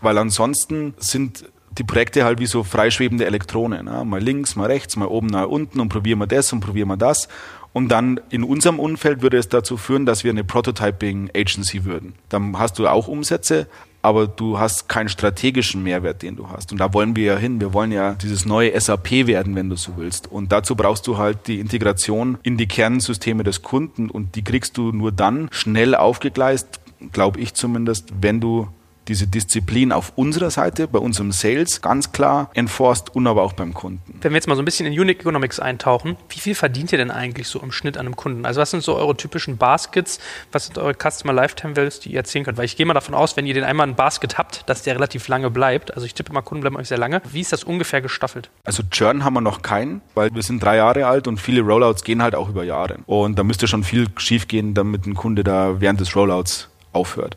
[0.00, 3.86] Weil ansonsten sind die Projekte halt wie so freischwebende Elektronen.
[3.86, 4.04] Ne?
[4.04, 6.96] Mal links, mal rechts, mal oben, mal unten und probieren wir das und probieren wir
[6.96, 7.26] das.
[7.74, 12.14] Und dann in unserem Umfeld würde es dazu führen, dass wir eine Prototyping Agency würden.
[12.28, 13.66] Dann hast du auch Umsätze,
[14.00, 16.70] aber du hast keinen strategischen Mehrwert, den du hast.
[16.70, 17.60] Und da wollen wir ja hin.
[17.60, 20.30] Wir wollen ja dieses neue SAP werden, wenn du so willst.
[20.30, 24.76] Und dazu brauchst du halt die Integration in die Kernsysteme des Kunden und die kriegst
[24.78, 28.68] du nur dann schnell aufgegleist, glaube ich zumindest, wenn du
[29.08, 33.74] diese Disziplin auf unserer Seite, bei unserem Sales, ganz klar enforced und aber auch beim
[33.74, 34.18] Kunden.
[34.20, 36.98] Wenn wir jetzt mal so ein bisschen in Unique Economics eintauchen, wie viel verdient ihr
[36.98, 38.46] denn eigentlich so im Schnitt an einem Kunden?
[38.46, 40.18] Also was sind so eure typischen Baskets?
[40.52, 42.58] Was sind eure Customer Lifetime Values, die ihr erzählen könnt?
[42.58, 44.94] Weil ich gehe mal davon aus, wenn ihr den einmal ein Basket habt, dass der
[44.94, 45.94] relativ lange bleibt.
[45.94, 47.20] Also ich tippe mal, Kunden bleiben euch sehr lange.
[47.30, 48.50] Wie ist das ungefähr gestaffelt?
[48.64, 52.04] Also Churn haben wir noch keinen, weil wir sind drei Jahre alt und viele Rollouts
[52.04, 52.98] gehen halt auch über Jahre.
[53.06, 57.36] Und da müsste schon viel schief gehen, damit ein Kunde da während des Rollouts aufhört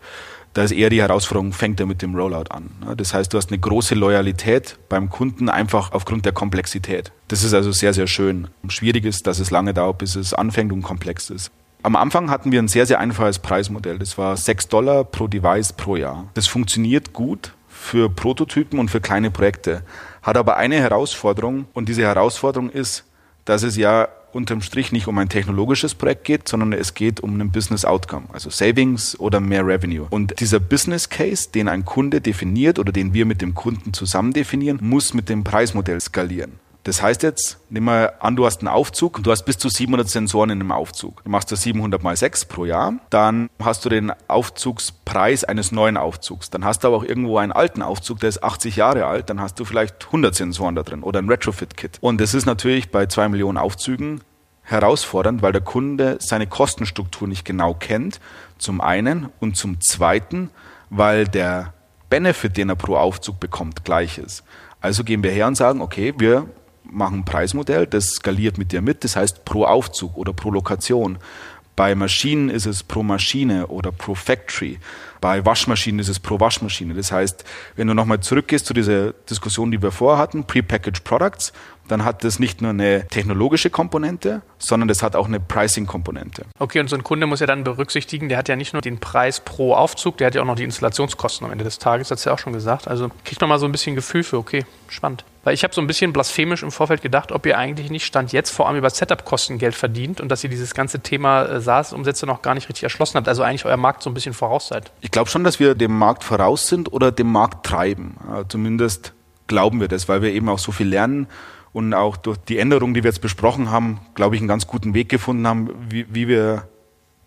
[0.57, 2.71] da ist eher die Herausforderung, fängt er mit dem Rollout an.
[2.97, 7.11] Das heißt, du hast eine große Loyalität beim Kunden einfach aufgrund der Komplexität.
[7.27, 8.47] Das ist also sehr, sehr schön.
[8.67, 11.51] Schwierig ist, dass es lange dauert, bis es anfängt und komplex ist.
[11.83, 13.99] Am Anfang hatten wir ein sehr, sehr einfaches Preismodell.
[13.99, 16.27] Das war 6 Dollar pro Device pro Jahr.
[16.33, 19.83] Das funktioniert gut für Prototypen und für kleine Projekte,
[20.23, 23.05] hat aber eine Herausforderung und diese Herausforderung ist,
[23.45, 24.07] dass es ja
[24.37, 28.27] unterm Strich nicht um ein technologisches Projekt geht, sondern es geht um einen Business Outcome,
[28.31, 30.07] also Savings oder mehr Revenue.
[30.09, 34.31] Und dieser Business Case, den ein Kunde definiert oder den wir mit dem Kunden zusammen
[34.31, 36.53] definieren, muss mit dem Preismodell skalieren.
[36.87, 40.07] Das heißt jetzt, nimm mal an, du hast einen Aufzug, du hast bis zu 700
[40.07, 41.21] Sensoren in einem Aufzug.
[41.25, 45.97] Du machst das 700 mal 6 pro Jahr, dann hast du den Aufzugspreis eines neuen
[45.97, 46.49] Aufzugs.
[46.49, 49.41] Dann hast du aber auch irgendwo einen alten Aufzug, der ist 80 Jahre alt, dann
[49.41, 51.97] hast du vielleicht 100 Sensoren da drin oder ein Retrofit-Kit.
[51.99, 54.21] Und das ist natürlich bei zwei Millionen Aufzügen
[54.61, 58.21] herausfordernd, weil der Kunde seine Kostenstruktur nicht genau kennt,
[58.59, 60.51] zum einen und zum zweiten,
[60.89, 61.73] weil der
[62.09, 64.45] Benefit, den er pro Aufzug bekommt, gleich ist.
[64.79, 66.47] Also gehen wir her und sagen, okay, wir
[66.91, 71.17] machen ein Preismodell, das skaliert mit dir mit, das heißt pro Aufzug oder pro Lokation.
[71.77, 74.79] Bei Maschinen ist es pro Maschine oder pro Factory.
[75.21, 76.95] Bei Waschmaschinen ist es pro Waschmaschine.
[76.95, 77.43] Das heißt,
[77.75, 81.53] wenn du nochmal zurückgehst zu dieser Diskussion, die wir vorher hatten, Prepackaged Products,
[81.87, 86.45] dann hat das nicht nur eine technologische Komponente, sondern das hat auch eine Pricing-Komponente.
[86.59, 88.99] Okay, und so ein Kunde muss ja dann berücksichtigen, der hat ja nicht nur den
[88.99, 92.19] Preis pro Aufzug, der hat ja auch noch die Installationskosten am Ende des Tages, hat
[92.19, 92.87] es ja auch schon gesagt.
[92.87, 95.23] Also kriegt man mal so ein bisschen Gefühl für, okay, spannend.
[95.43, 98.33] Weil ich habe so ein bisschen blasphemisch im Vorfeld gedacht, ob ihr eigentlich nicht Stand
[98.33, 102.25] jetzt vor allem über Setup-Kosten Geld verdient und dass ihr dieses ganze Thema äh, SaaS-Umsätze
[102.25, 103.29] noch gar nicht richtig erschlossen habt.
[103.29, 104.91] Also eigentlich euer Markt so ein bisschen voraus seid.
[104.99, 108.17] Ich glaube schon, dass wir dem Markt voraus sind oder dem Markt treiben.
[108.27, 109.13] Ja, zumindest
[109.47, 111.27] glauben wir das, weil wir eben auch so viel lernen
[111.77, 114.95] und auch durch die Änderungen, die wir jetzt besprochen haben, glaube ich, einen ganz guten
[114.95, 116.67] Weg gefunden haben, wie, wie wir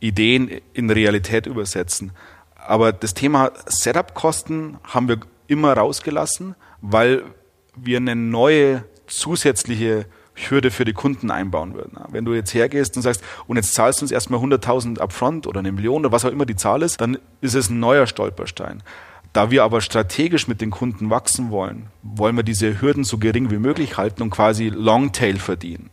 [0.01, 2.11] Ideen in Realität übersetzen.
[2.57, 7.23] Aber das Thema Setup-Kosten haben wir immer rausgelassen, weil
[7.77, 11.97] wir eine neue zusätzliche Hürde für die Kunden einbauen würden.
[12.09, 15.61] Wenn du jetzt hergehst und sagst, und jetzt zahlst du uns erstmal 100.000 upfront oder
[15.61, 18.83] eine Million oder was auch immer die Zahl ist, dann ist es ein neuer Stolperstein.
[19.33, 23.51] Da wir aber strategisch mit den Kunden wachsen wollen, wollen wir diese Hürden so gering
[23.51, 25.91] wie möglich halten und quasi Longtail verdienen.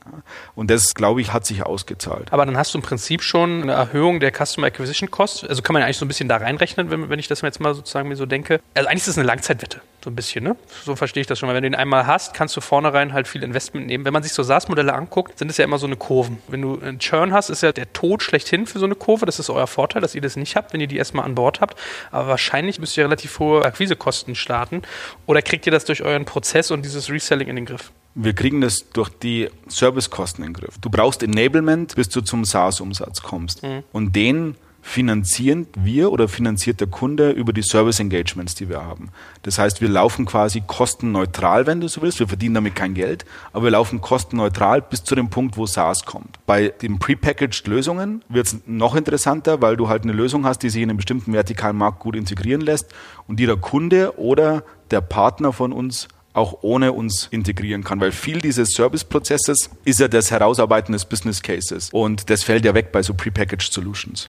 [0.55, 2.31] Und das, glaube ich, hat sich ausgezahlt.
[2.31, 5.47] Aber dann hast du im Prinzip schon eine Erhöhung der Customer Acquisition Cost.
[5.47, 7.73] Also kann man eigentlich so ein bisschen da reinrechnen, wenn, wenn ich das jetzt mal
[7.73, 8.59] sozusagen mir so denke.
[8.73, 9.81] Also eigentlich ist es eine Langzeitwette.
[10.03, 10.55] So ein bisschen, ne?
[10.85, 11.55] So verstehe ich das schon mal.
[11.55, 14.05] Wenn du ihn einmal hast, kannst du vornherein halt viel Investment nehmen.
[14.05, 16.37] Wenn man sich so SaaS-Modelle anguckt, sind es ja immer so eine Kurven.
[16.47, 19.25] Wenn du einen Churn hast, ist ja der Tod schlechthin für so eine Kurve.
[19.25, 21.61] Das ist euer Vorteil, dass ihr das nicht habt, wenn ihr die erstmal an Bord
[21.61, 21.77] habt.
[22.11, 24.83] Aber wahrscheinlich müsst ihr relativ hohe Akquisekosten starten.
[25.25, 27.91] Oder kriegt ihr das durch euren Prozess und dieses Reselling in den Griff?
[28.15, 30.79] Wir kriegen das durch die Servicekosten in den Griff.
[30.79, 33.61] Du brauchst Enablement, bis du zum SaaS-Umsatz kommst.
[33.61, 33.83] Mhm.
[33.91, 34.55] Und den
[34.87, 39.09] finanzieren wir oder finanziert der Kunde über die Service Engagements, die wir haben.
[39.43, 42.19] Das heißt, wir laufen quasi kostenneutral, wenn du so willst.
[42.19, 46.05] Wir verdienen damit kein Geld, aber wir laufen kostenneutral bis zu dem Punkt, wo SaaS
[46.05, 46.39] kommt.
[46.45, 50.69] Bei den prepackaged Lösungen wird es noch interessanter, weil du halt eine Lösung hast, die
[50.69, 52.93] sich in einem bestimmten vertikalen Markt gut integrieren lässt
[53.27, 58.11] und die der Kunde oder der Partner von uns auch ohne uns integrieren kann, weil
[58.11, 62.91] viel dieses Service-Prozesses ist ja das Herausarbeiten des Business Cases und das fällt ja weg
[62.91, 64.27] bei so prepackaged Solutions.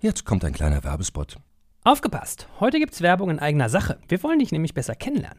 [0.00, 1.38] Jetzt kommt ein kleiner Werbespot.
[1.84, 2.46] Aufgepasst!
[2.60, 3.98] Heute gibt's Werbung in eigener Sache.
[4.08, 5.38] Wir wollen dich nämlich besser kennenlernen,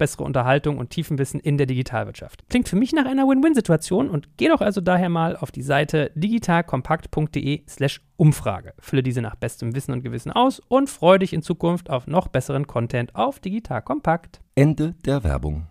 [0.00, 2.42] bessere Unterhaltung und Tiefenwissen in der Digitalwirtschaft.
[2.48, 6.10] Klingt für mich nach einer Win-Win-Situation und geh doch also daher mal auf die Seite
[6.16, 8.74] digitalkompakt.de/slash Umfrage.
[8.80, 12.26] Fülle diese nach bestem Wissen und Gewissen aus und freue dich in Zukunft auf noch
[12.28, 14.40] besseren Content auf Digital Kompakt.
[14.56, 15.66] Ende der Werbung.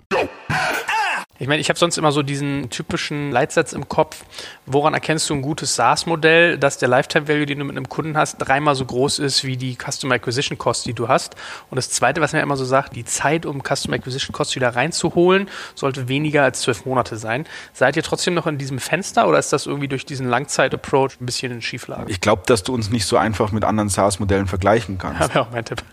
[1.39, 4.23] Ich meine, ich habe sonst immer so diesen typischen Leitsatz im Kopf,
[4.65, 8.17] woran erkennst du ein gutes SaaS-Modell, dass der Lifetime Value, den du mit einem Kunden
[8.17, 11.37] hast, dreimal so groß ist wie die Customer Acquisition Cost, die du hast.
[11.69, 14.53] Und das Zweite, was man ja immer so sagt, die Zeit, um Customer Acquisition Cost
[14.57, 17.45] wieder reinzuholen, sollte weniger als zwölf Monate sein.
[17.71, 21.25] Seid ihr trotzdem noch in diesem Fenster oder ist das irgendwie durch diesen Langzeit-Approach ein
[21.25, 22.11] bisschen in Schieflage?
[22.11, 25.19] Ich glaube, dass du uns nicht so einfach mit anderen SaaS-Modellen vergleichen kannst.
[25.29, 25.83] Ja, wäre auch mein Tipp.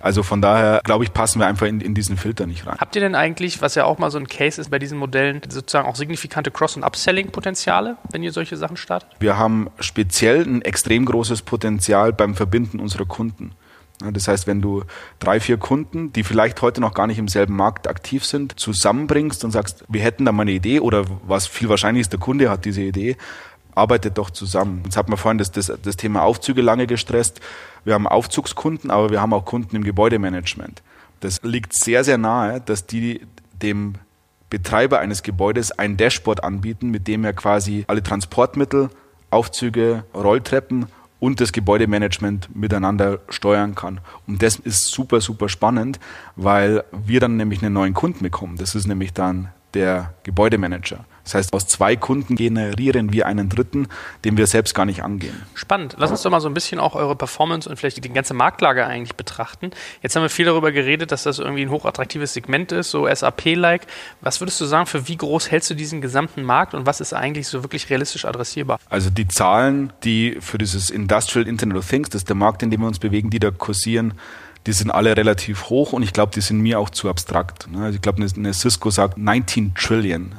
[0.00, 2.76] Also von daher, glaube ich, passen wir einfach in, in diesen Filter nicht rein.
[2.78, 5.40] Habt ihr denn eigentlich, was ja auch mal so ein Case ist bei diesen Modellen,
[5.48, 9.10] sozusagen auch signifikante Cross- und Upselling-Potenziale, wenn ihr solche Sachen startet?
[9.18, 13.52] Wir haben speziell ein extrem großes Potenzial beim Verbinden unserer Kunden.
[14.12, 14.84] Das heißt, wenn du
[15.18, 19.42] drei, vier Kunden, die vielleicht heute noch gar nicht im selben Markt aktiv sind, zusammenbringst
[19.44, 22.50] und sagst, wir hätten da mal eine Idee oder was viel wahrscheinlich ist, der Kunde
[22.50, 23.16] hat diese Idee,
[23.76, 24.80] arbeitet doch zusammen.
[24.84, 27.40] Jetzt hat man vorhin das, das, das Thema Aufzüge lange gestresst.
[27.84, 30.82] Wir haben Aufzugskunden, aber wir haben auch Kunden im Gebäudemanagement.
[31.20, 33.20] Das liegt sehr, sehr nahe, dass die
[33.62, 33.94] dem
[34.50, 38.90] Betreiber eines Gebäudes ein Dashboard anbieten, mit dem er quasi alle Transportmittel,
[39.30, 40.86] Aufzüge, Rolltreppen
[41.18, 44.00] und das Gebäudemanagement miteinander steuern kann.
[44.26, 45.98] Und das ist super, super spannend,
[46.36, 48.56] weil wir dann nämlich einen neuen Kunden bekommen.
[48.56, 51.04] Das ist nämlich dann der Gebäudemanager.
[51.26, 53.88] Das heißt, aus zwei Kunden generieren wir einen dritten,
[54.24, 55.42] den wir selbst gar nicht angehen.
[55.54, 55.96] Spannend.
[55.98, 58.86] Lass uns doch mal so ein bisschen auch eure Performance und vielleicht die ganze Marktlage
[58.86, 59.72] eigentlich betrachten.
[60.02, 63.88] Jetzt haben wir viel darüber geredet, dass das irgendwie ein hochattraktives Segment ist, so SAP-like.
[64.20, 67.12] Was würdest du sagen, für wie groß hältst du diesen gesamten Markt und was ist
[67.12, 68.78] eigentlich so wirklich realistisch adressierbar?
[68.88, 72.70] Also die Zahlen, die für dieses Industrial Internet of Things, das ist der Markt, in
[72.70, 74.14] dem wir uns bewegen, die da kursieren,
[74.66, 77.70] die sind alle relativ hoch und ich glaube, die sind mir auch zu abstrakt.
[77.70, 77.84] Ne?
[77.84, 80.34] Also ich glaube, eine Cisco sagt 19 Trillion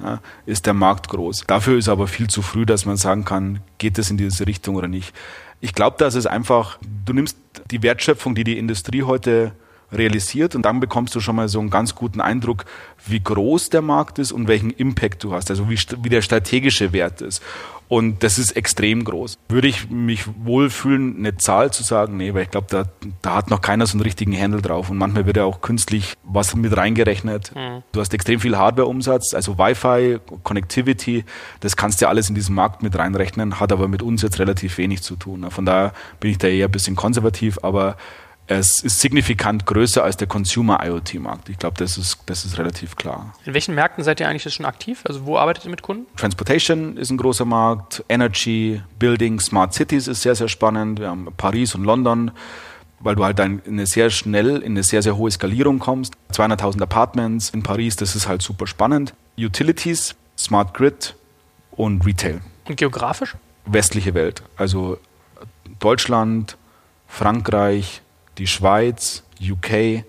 [0.46, 1.46] ist der Markt groß.
[1.48, 4.76] Dafür ist aber viel zu früh, dass man sagen kann, geht es in diese Richtung
[4.76, 5.14] oder nicht.
[5.62, 7.38] Ich glaube, dass es einfach, du nimmst
[7.72, 9.54] die Wertschöpfung, die die Industrie heute
[9.92, 12.66] realisiert und dann bekommst du schon mal so einen ganz guten Eindruck,
[13.06, 16.94] wie groß der Markt ist und welchen Impact du hast, also wie, wie der strategische
[16.94, 17.42] Wert ist.
[17.90, 19.38] Und das ist extrem groß.
[19.48, 22.18] Würde ich mich wohlfühlen, eine Zahl zu sagen?
[22.18, 22.84] Nee, weil ich glaube, da,
[23.22, 24.90] da hat noch keiner so einen richtigen Handle drauf.
[24.90, 27.54] Und manchmal wird ja auch künstlich was mit reingerechnet.
[27.56, 27.84] Mhm.
[27.94, 31.24] Du hast extrem viel Hardware-Umsatz, also Wi-Fi, Connectivity,
[31.62, 34.40] das kannst du ja alles in diesen Markt mit reinrechnen, hat aber mit uns jetzt
[34.40, 35.50] relativ wenig zu tun.
[35.50, 37.96] Von daher bin ich da eher ein bisschen konservativ, aber
[38.48, 41.50] es ist signifikant größer als der Consumer IoT-Markt.
[41.50, 43.36] Ich glaube, das ist, das ist relativ klar.
[43.46, 45.02] In welchen Märkten seid ihr eigentlich schon aktiv?
[45.04, 46.06] Also wo arbeitet ihr mit Kunden?
[46.16, 51.00] Transportation ist ein großer Markt, Energy, Building, Smart Cities ist sehr, sehr spannend.
[51.00, 52.32] Wir haben Paris und London,
[53.02, 56.14] weil du halt dann in eine sehr schnell, in eine sehr, sehr hohe Skalierung kommst.
[56.32, 59.14] 200.000 Apartments in Paris, das ist halt super spannend.
[59.38, 61.16] Utilities, Smart Grid
[61.72, 62.40] und Retail.
[62.66, 63.36] Und geografisch?
[63.66, 64.98] Westliche Welt, also
[65.80, 66.56] Deutschland,
[67.08, 68.02] Frankreich,
[68.38, 70.04] die Schweiz, UK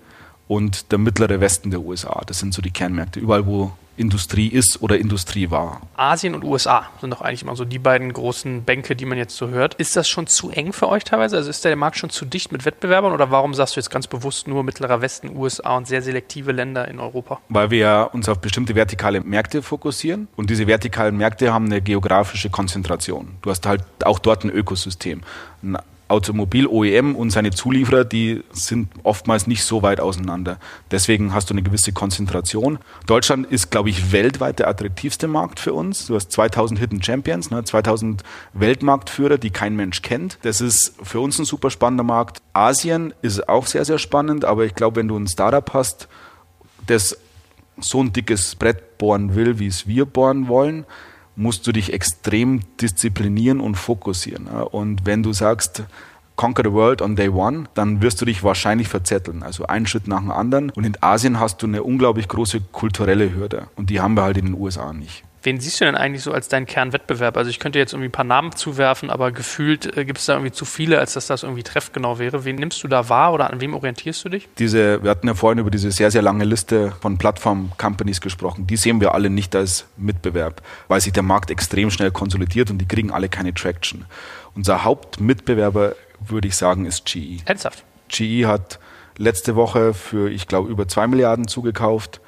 [0.47, 2.21] und der mittlere Westen der USA.
[2.25, 3.19] Das sind so die Kernmärkte.
[3.19, 5.81] Überall, wo Industrie ist oder Industrie war.
[5.97, 9.35] Asien und USA sind doch eigentlich immer so die beiden großen Bänke, die man jetzt
[9.35, 9.75] so hört.
[9.75, 11.35] Ist das schon zu eng für euch teilweise?
[11.35, 14.07] Also ist der Markt schon zu dicht mit Wettbewerbern oder warum sagst du jetzt ganz
[14.07, 17.39] bewusst nur mittlerer Westen, USA und sehr selektive Länder in Europa?
[17.49, 22.49] Weil wir uns auf bestimmte vertikale Märkte fokussieren und diese vertikalen Märkte haben eine geografische
[22.49, 23.35] Konzentration.
[23.41, 25.21] Du hast halt auch dort ein Ökosystem.
[25.61, 25.77] Ein
[26.09, 30.59] Automobil-OEM und seine Zulieferer, die sind oftmals nicht so weit auseinander.
[30.91, 32.79] Deswegen hast du eine gewisse Konzentration.
[33.05, 36.07] Deutschland ist, glaube ich, weltweit der attraktivste Markt für uns.
[36.07, 40.39] Du hast 2000 Hidden Champions, ne, 2000 Weltmarktführer, die kein Mensch kennt.
[40.41, 42.41] Das ist für uns ein super spannender Markt.
[42.53, 46.07] Asien ist auch sehr, sehr spannend, aber ich glaube, wenn du ein Startup hast,
[46.87, 47.17] das
[47.79, 50.85] so ein dickes Brett bohren will, wie es wir bohren wollen,
[51.39, 54.47] musst du dich extrem disziplinieren und fokussieren.
[54.47, 55.83] Und wenn du sagst,
[56.35, 59.41] Conquer the World on Day One, dann wirst du dich wahrscheinlich verzetteln.
[59.41, 60.69] Also einen Schritt nach dem anderen.
[60.69, 63.67] Und in Asien hast du eine unglaublich große kulturelle Hürde.
[63.77, 65.23] Und die haben wir halt in den USA nicht.
[65.41, 67.37] Wen siehst du denn eigentlich so als deinen Kernwettbewerb?
[67.37, 70.33] Also ich könnte jetzt irgendwie ein paar Namen zuwerfen, aber gefühlt äh, gibt es da
[70.33, 72.43] irgendwie zu viele, als dass das irgendwie treffgenau wäre.
[72.43, 74.49] Wen nimmst du da wahr oder an wem orientierst du dich?
[74.57, 78.67] Diese, wir hatten ja vorhin über diese sehr, sehr lange Liste von Plattform-Companies gesprochen.
[78.67, 82.79] Die sehen wir alle nicht als Mitbewerb, weil sich der Markt extrem schnell konsolidiert und
[82.79, 84.05] die kriegen alle keine Traction.
[84.55, 87.37] Unser Hauptmitbewerber, würde ich sagen, ist GE.
[87.45, 87.85] Ernsthaft?
[88.09, 88.79] GE hat
[89.17, 92.19] letzte Woche für, ich glaube, über zwei Milliarden zugekauft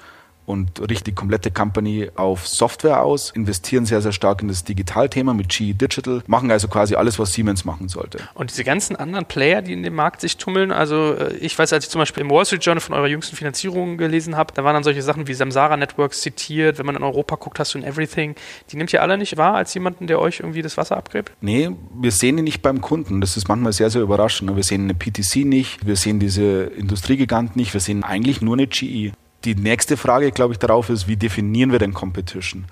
[0.51, 5.33] und richten die komplette Company auf Software aus, investieren sehr, sehr stark in das Digitalthema
[5.33, 8.19] mit GE Digital, machen also quasi alles, was Siemens machen sollte.
[8.33, 11.73] Und diese ganzen anderen Player, die in dem Markt sich tummeln, also äh, ich weiß,
[11.73, 14.63] als ich zum Beispiel im Wall Street Journal von eurer jüngsten Finanzierung gelesen habe, da
[14.63, 17.77] waren dann solche Sachen wie Samsara Networks zitiert, wenn man in Europa guckt, hast du
[17.77, 18.35] in Everything.
[18.71, 21.31] Die nimmt ihr alle nicht wahr als jemanden, der euch irgendwie das Wasser abgräbt?
[21.41, 23.21] Nee, wir sehen ihn nicht beim Kunden.
[23.21, 24.53] Das ist manchmal sehr, sehr überraschend.
[24.55, 28.67] Wir sehen eine PTC nicht, wir sehen diese Industriegiganten nicht, wir sehen eigentlich nur eine
[28.67, 29.11] GE
[29.43, 32.65] die nächste Frage, glaube ich, darauf ist, wie definieren wir denn Competition?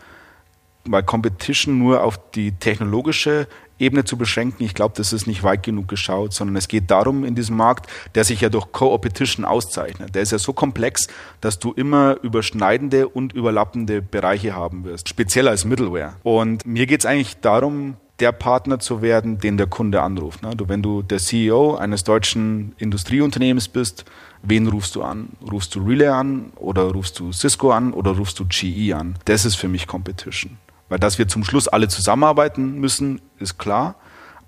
[0.86, 3.47] Weil Competition nur auf die technologische
[3.80, 7.24] Ebene zu beschränken, ich glaube, das ist nicht weit genug geschaut, sondern es geht darum
[7.24, 10.13] in diesem Markt, der sich ja durch Co-Opetition auszeichnet.
[10.15, 11.07] Der ist ja so komplex,
[11.39, 16.13] dass du immer überschneidende und überlappende Bereiche haben wirst, speziell als Middleware.
[16.24, 20.43] Und mir geht es eigentlich darum, der Partner zu werden, den der Kunde anruft.
[20.43, 20.51] Ne?
[20.67, 24.03] wenn du der CEO eines deutschen Industrieunternehmens bist,
[24.41, 25.29] wen rufst du an?
[25.49, 29.15] Rufst du Relay an oder rufst du Cisco an oder rufst du GE an?
[29.25, 30.57] Das ist für mich Competition.
[30.89, 33.95] Weil dass wir zum Schluss alle zusammenarbeiten müssen, ist klar.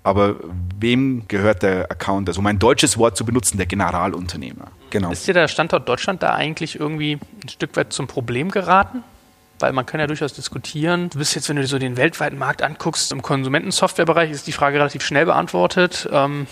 [0.04, 0.34] Aber
[0.80, 2.28] wem gehört der Account?
[2.28, 4.68] Also um ein deutsches Wort zu benutzen, der Generalunternehmer.
[4.90, 5.12] Genau.
[5.12, 9.04] Ist dir der Standort Deutschland da eigentlich irgendwie ein Stück weit zum Problem geraten?
[9.62, 11.08] Weil man kann ja durchaus diskutieren.
[11.10, 14.52] Du bist jetzt, wenn du dir so den weltweiten Markt anguckst, im Konsumentensoftwarebereich ist die
[14.52, 16.08] Frage relativ schnell beantwortet.
[16.12, 16.46] Ähm,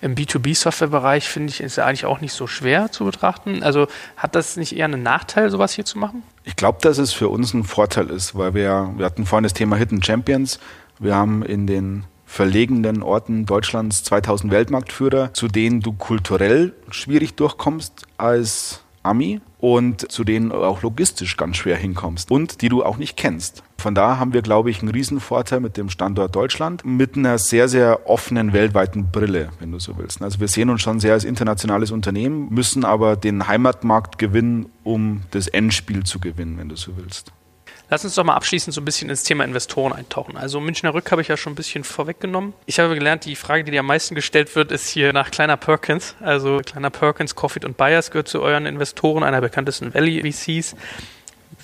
[0.00, 3.62] Im B2B-Softwarebereich finde ich, ist ja eigentlich auch nicht so schwer zu betrachten.
[3.62, 3.86] Also
[4.16, 6.22] hat das nicht eher einen Nachteil, sowas hier zu machen?
[6.44, 9.54] Ich glaube, dass es für uns ein Vorteil ist, weil wir, wir hatten vorhin das
[9.54, 10.58] Thema Hidden Champions.
[10.98, 18.06] Wir haben in den verlegenen Orten Deutschlands 2000 Weltmarktführer, zu denen du kulturell schwierig durchkommst
[18.18, 23.16] als Ami und zu denen auch logistisch ganz schwer hinkommst und die du auch nicht
[23.16, 23.62] kennst.
[23.76, 27.68] Von da haben wir, glaube ich, einen Riesenvorteil mit dem Standort Deutschland mit einer sehr,
[27.68, 30.22] sehr offenen weltweiten Brille, wenn du so willst.
[30.22, 35.22] Also wir sehen uns schon sehr als internationales Unternehmen, müssen aber den Heimatmarkt gewinnen, um
[35.30, 37.32] das Endspiel zu gewinnen, wenn du so willst.
[37.90, 40.36] Lass uns doch mal abschließend so ein bisschen ins Thema Investoren eintauchen.
[40.36, 42.52] Also Münchner Rück habe ich ja schon ein bisschen vorweggenommen.
[42.66, 45.56] Ich habe gelernt, die Frage, die dir am meisten gestellt wird, ist hier nach Kleiner
[45.56, 46.14] Perkins.
[46.20, 50.76] Also Kleiner Perkins, Coffee und Buyers gehört zu euren Investoren, einer bekanntesten Valley VCs.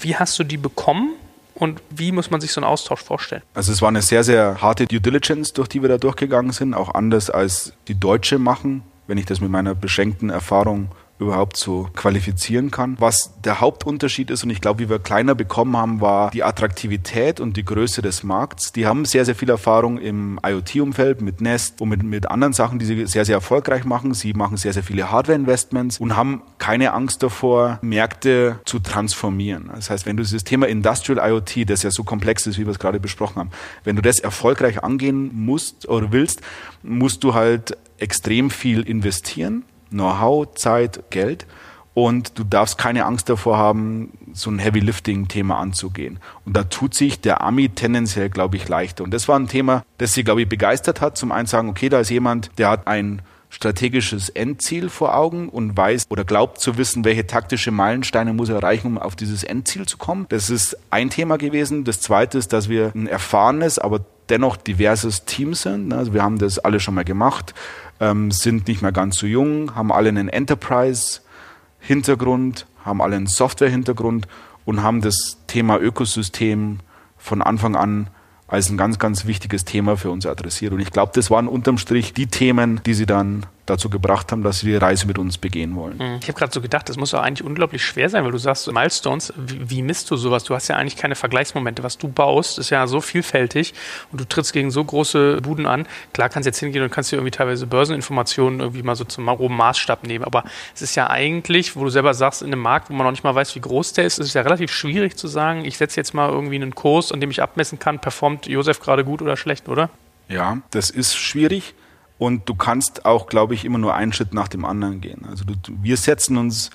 [0.00, 1.14] Wie hast du die bekommen?
[1.54, 3.42] Und wie muss man sich so einen Austausch vorstellen?
[3.52, 6.74] Also es war eine sehr, sehr harte Due Diligence, durch die wir da durchgegangen sind,
[6.74, 10.88] auch anders als die Deutsche machen, wenn ich das mit meiner beschränkten Erfahrung
[11.18, 12.96] überhaupt so qualifizieren kann.
[12.98, 17.40] Was der Hauptunterschied ist, und ich glaube, wie wir kleiner bekommen haben, war die Attraktivität
[17.40, 18.72] und die Größe des Markts.
[18.72, 22.78] Die haben sehr, sehr viel Erfahrung im IoT-Umfeld mit Nest und mit, mit anderen Sachen,
[22.78, 24.12] die sie sehr, sehr erfolgreich machen.
[24.12, 29.70] Sie machen sehr, sehr viele Hardware-Investments und haben keine Angst davor, Märkte zu transformieren.
[29.74, 32.72] Das heißt, wenn du dieses Thema Industrial IoT, das ja so komplex ist, wie wir
[32.72, 33.50] es gerade besprochen haben,
[33.84, 36.40] wenn du das erfolgreich angehen musst oder willst,
[36.82, 41.47] musst du halt extrem viel investieren Know-how, Zeit, Geld.
[41.95, 46.18] Und du darfst keine Angst davor haben, so ein Heavy Lifting-Thema anzugehen.
[46.45, 49.05] Und da tut sich der Ami tendenziell, glaube ich, leichter.
[49.05, 51.16] Und das war ein Thema, das sie, glaube ich, begeistert hat.
[51.16, 55.76] Zum einen sagen, okay, da ist jemand, der hat ein strategisches Endziel vor Augen und
[55.76, 59.87] weiß oder glaubt zu wissen, welche taktische Meilensteine muss er erreichen, um auf dieses Endziel
[59.87, 60.26] zu kommen.
[60.30, 61.85] Das ist ein Thema gewesen.
[61.85, 65.93] Das zweite ist, dass wir ein erfahrenes, aber dennoch diverses Team sind.
[65.93, 67.55] Also wir haben das alle schon mal gemacht
[68.01, 74.28] ähm, sind nicht mehr ganz so jung, haben alle einen Enterprise-Hintergrund, haben alle einen Software-Hintergrund
[74.64, 76.80] und haben das Thema Ökosystem
[77.16, 78.09] von Anfang an
[78.47, 80.72] als ein ganz, ganz wichtiges Thema für uns adressiert.
[80.72, 84.42] Und ich glaube, das waren unterm Strich die Themen, die sie dann dazu gebracht haben,
[84.42, 85.96] dass sie die Reise mit uns begehen wollen.
[85.96, 86.18] Mhm.
[86.20, 88.70] Ich habe gerade so gedacht, das muss doch eigentlich unglaublich schwer sein, weil du sagst,
[88.70, 90.44] Milestones, wie, wie, misst du sowas?
[90.44, 91.82] Du hast ja eigentlich keine Vergleichsmomente.
[91.82, 93.74] Was du baust, ist ja so vielfältig
[94.12, 95.86] und du trittst gegen so große Buden an.
[96.12, 99.26] Klar kannst du jetzt hingehen und kannst dir irgendwie teilweise Börseninformationen irgendwie mal so zum
[99.26, 100.44] groben Maßstab nehmen, aber
[100.74, 103.24] es ist ja eigentlich, wo du selber sagst, in einem Markt, wo man noch nicht
[103.24, 105.98] mal weiß, wie groß der ist, ist es ja relativ schwierig zu sagen, ich setze
[105.98, 109.36] jetzt mal irgendwie einen Kurs, an dem ich abmessen kann, performt Josef gerade gut oder
[109.36, 109.90] schlecht, oder?
[110.28, 111.74] Ja, das ist schwierig.
[112.18, 115.26] Und du kannst auch, glaube ich, immer nur einen Schritt nach dem anderen gehen.
[115.28, 116.70] Also du, wir setzen uns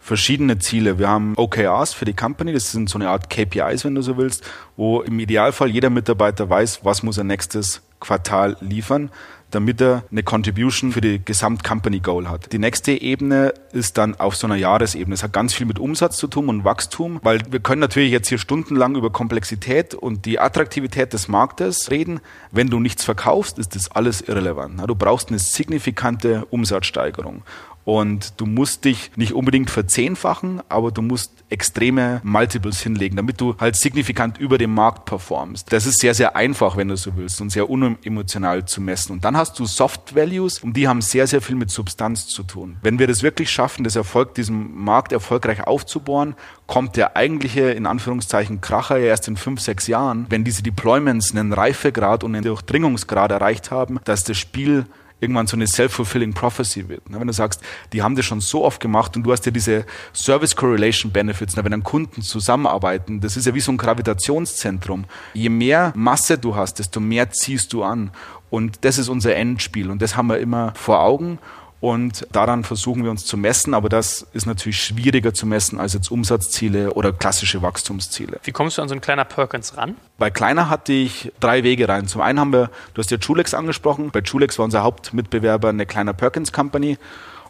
[0.00, 0.98] verschiedene Ziele.
[0.98, 4.16] Wir haben OKRs für die Company, das sind so eine Art KPIs, wenn du so
[4.16, 4.44] willst,
[4.76, 9.10] wo im Idealfall jeder Mitarbeiter weiß, was muss er nächstes Quartal liefern
[9.50, 12.52] damit er eine Contribution für die Gesamt-Company-Goal hat.
[12.52, 15.14] Die nächste Ebene ist dann auf so einer Jahresebene.
[15.14, 18.28] Es hat ganz viel mit Umsatz zu tun und Wachstum, weil wir können natürlich jetzt
[18.28, 22.20] hier stundenlang über Komplexität und die Attraktivität des Marktes reden.
[22.50, 24.80] Wenn du nichts verkaufst, ist das alles irrelevant.
[24.86, 27.42] Du brauchst eine signifikante Umsatzsteigerung.
[27.84, 33.56] Und du musst dich nicht unbedingt verzehnfachen, aber du musst extreme Multiples hinlegen, damit du
[33.58, 35.72] halt signifikant über dem Markt performst.
[35.72, 39.12] Das ist sehr, sehr einfach, wenn du so willst, und sehr unemotional zu messen.
[39.12, 42.42] Und dann hast du Soft Values und die haben sehr, sehr viel mit Substanz zu
[42.42, 42.76] tun.
[42.82, 46.34] Wenn wir das wirklich schaffen, das Erfolg, diesen Markt erfolgreich aufzubohren,
[46.66, 51.32] kommt der eigentliche, in Anführungszeichen, Kracher ja erst in fünf, sechs Jahren, wenn diese Deployments
[51.32, 54.86] einen Reifegrad und einen Durchdringungsgrad erreicht haben, dass das Spiel
[55.20, 57.02] irgendwann so eine self-fulfilling prophecy wird.
[57.08, 57.62] Wenn du sagst,
[57.92, 61.56] die haben das schon so oft gemacht und du hast ja diese Service Correlation Benefits,
[61.56, 65.04] wenn dann Kunden zusammenarbeiten, das ist ja wie so ein Gravitationszentrum.
[65.34, 68.10] Je mehr Masse du hast, desto mehr ziehst du an.
[68.48, 71.38] Und das ist unser Endspiel und das haben wir immer vor Augen
[71.80, 75.94] und daran versuchen wir uns zu messen, aber das ist natürlich schwieriger zu messen als
[75.94, 78.38] jetzt Umsatzziele oder klassische Wachstumsziele.
[78.44, 79.96] Wie kommst du an so ein kleiner Perkins ran?
[80.18, 82.06] Bei kleiner hatte ich drei Wege rein.
[82.06, 85.86] Zum einen haben wir, du hast ja Chulex angesprochen, bei Chulex war unser Hauptmitbewerber eine
[85.86, 86.98] kleine Perkins Company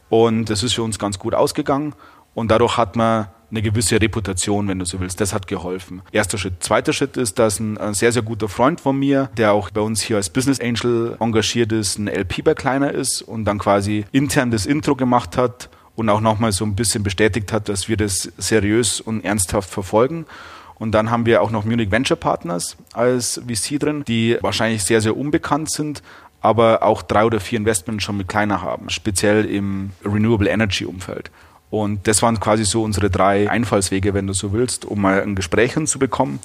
[0.08, 1.94] und das ist für uns ganz gut ausgegangen
[2.34, 5.20] und dadurch hat man eine gewisse Reputation, wenn du so willst.
[5.20, 6.02] Das hat geholfen.
[6.12, 6.62] Erster Schritt.
[6.62, 9.80] Zweiter Schritt ist, dass ein, ein, sehr, sehr guter Freund von mir, der auch bei
[9.80, 14.04] uns hier als Business Angel engagiert ist, ein LP bei Kleiner ist und dann quasi
[14.12, 17.96] intern das Intro gemacht hat und auch nochmal so ein bisschen bestätigt hat, dass wir
[17.96, 20.26] das seriös und ernsthaft verfolgen.
[20.78, 25.02] Und dann haben wir auch noch Munich Venture Partners als VC drin, die wahrscheinlich sehr,
[25.02, 26.02] sehr unbekannt sind,
[26.40, 31.30] aber auch drei oder vier Investments schon mit kleiner haben, speziell im Renewable Energy Umfeld.
[31.70, 35.36] Und das waren quasi so unsere drei Einfallswege, wenn du so willst, um mal ein
[35.36, 36.40] Gespräch hinzubekommen.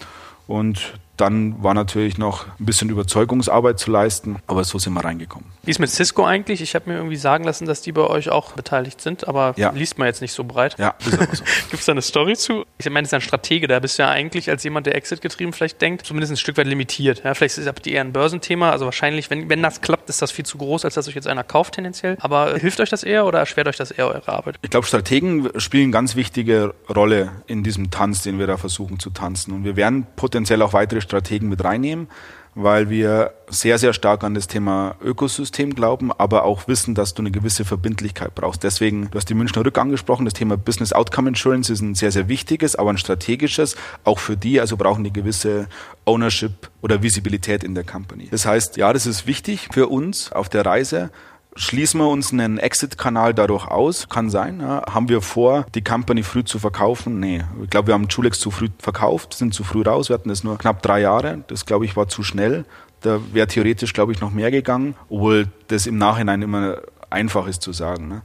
[0.48, 5.50] Und Dann war natürlich noch ein bisschen Überzeugungsarbeit zu leisten, aber so sind wir reingekommen.
[5.64, 6.62] Wie ist mit Cisco eigentlich?
[6.62, 9.72] Ich habe mir irgendwie sagen lassen, dass die bei euch auch beteiligt sind, aber ja.
[9.72, 10.76] liest man jetzt nicht so breit.
[10.78, 11.18] Ja, ist so.
[11.70, 12.66] Gibt es da eine Story zu?
[12.78, 15.22] Ich meine, das ist ein Stratege, da bist du ja eigentlich als jemand, der Exit
[15.22, 17.24] getrieben vielleicht denkt, zumindest ein Stück weit limitiert.
[17.24, 20.32] Ja, vielleicht ist das eher ein Börsenthema, also wahrscheinlich, wenn, wenn das klappt, ist das
[20.32, 22.18] viel zu groß, als dass euch jetzt einer kauft tendenziell.
[22.20, 24.58] Aber hilft euch das eher oder erschwert euch das eher eure Arbeit?
[24.62, 29.00] Ich glaube, Strategen spielen eine ganz wichtige Rolle in diesem Tanz, den wir da versuchen
[29.00, 29.54] zu tanzen.
[29.54, 32.10] Und wir werden potenziell auch weitere Strategen mit reinnehmen,
[32.56, 37.22] weil wir sehr, sehr stark an das Thema Ökosystem glauben, aber auch wissen, dass du
[37.22, 38.64] eine gewisse Verbindlichkeit brauchst.
[38.64, 42.12] Deswegen, du hast die Münchner Rück angesprochen, das Thema Business Outcome Insurance ist ein sehr,
[42.12, 43.76] sehr wichtiges, aber ein strategisches,
[44.06, 45.68] auch für die, also brauchen die gewisse
[46.06, 48.30] Ownership oder Visibilität in der Company.
[48.32, 51.12] Das heißt, ja, das ist wichtig für uns auf der Reise,
[51.58, 54.10] Schließen wir uns einen Exit-Kanal dadurch aus?
[54.10, 54.60] Kann sein.
[54.60, 54.84] Ja.
[54.92, 57.22] Haben wir vor, die Company früh zu verkaufen?
[57.22, 57.44] Nee.
[57.64, 60.10] Ich glaube, wir haben Julex zu früh verkauft, sind zu früh raus.
[60.10, 61.46] Wir hatten das nur knapp drei Jahre.
[61.48, 62.66] Das, glaube ich, war zu schnell.
[63.00, 67.62] Da wäre theoretisch, glaube ich, noch mehr gegangen, obwohl das im Nachhinein immer einfach ist
[67.62, 68.10] zu sagen.
[68.10, 68.22] Ne.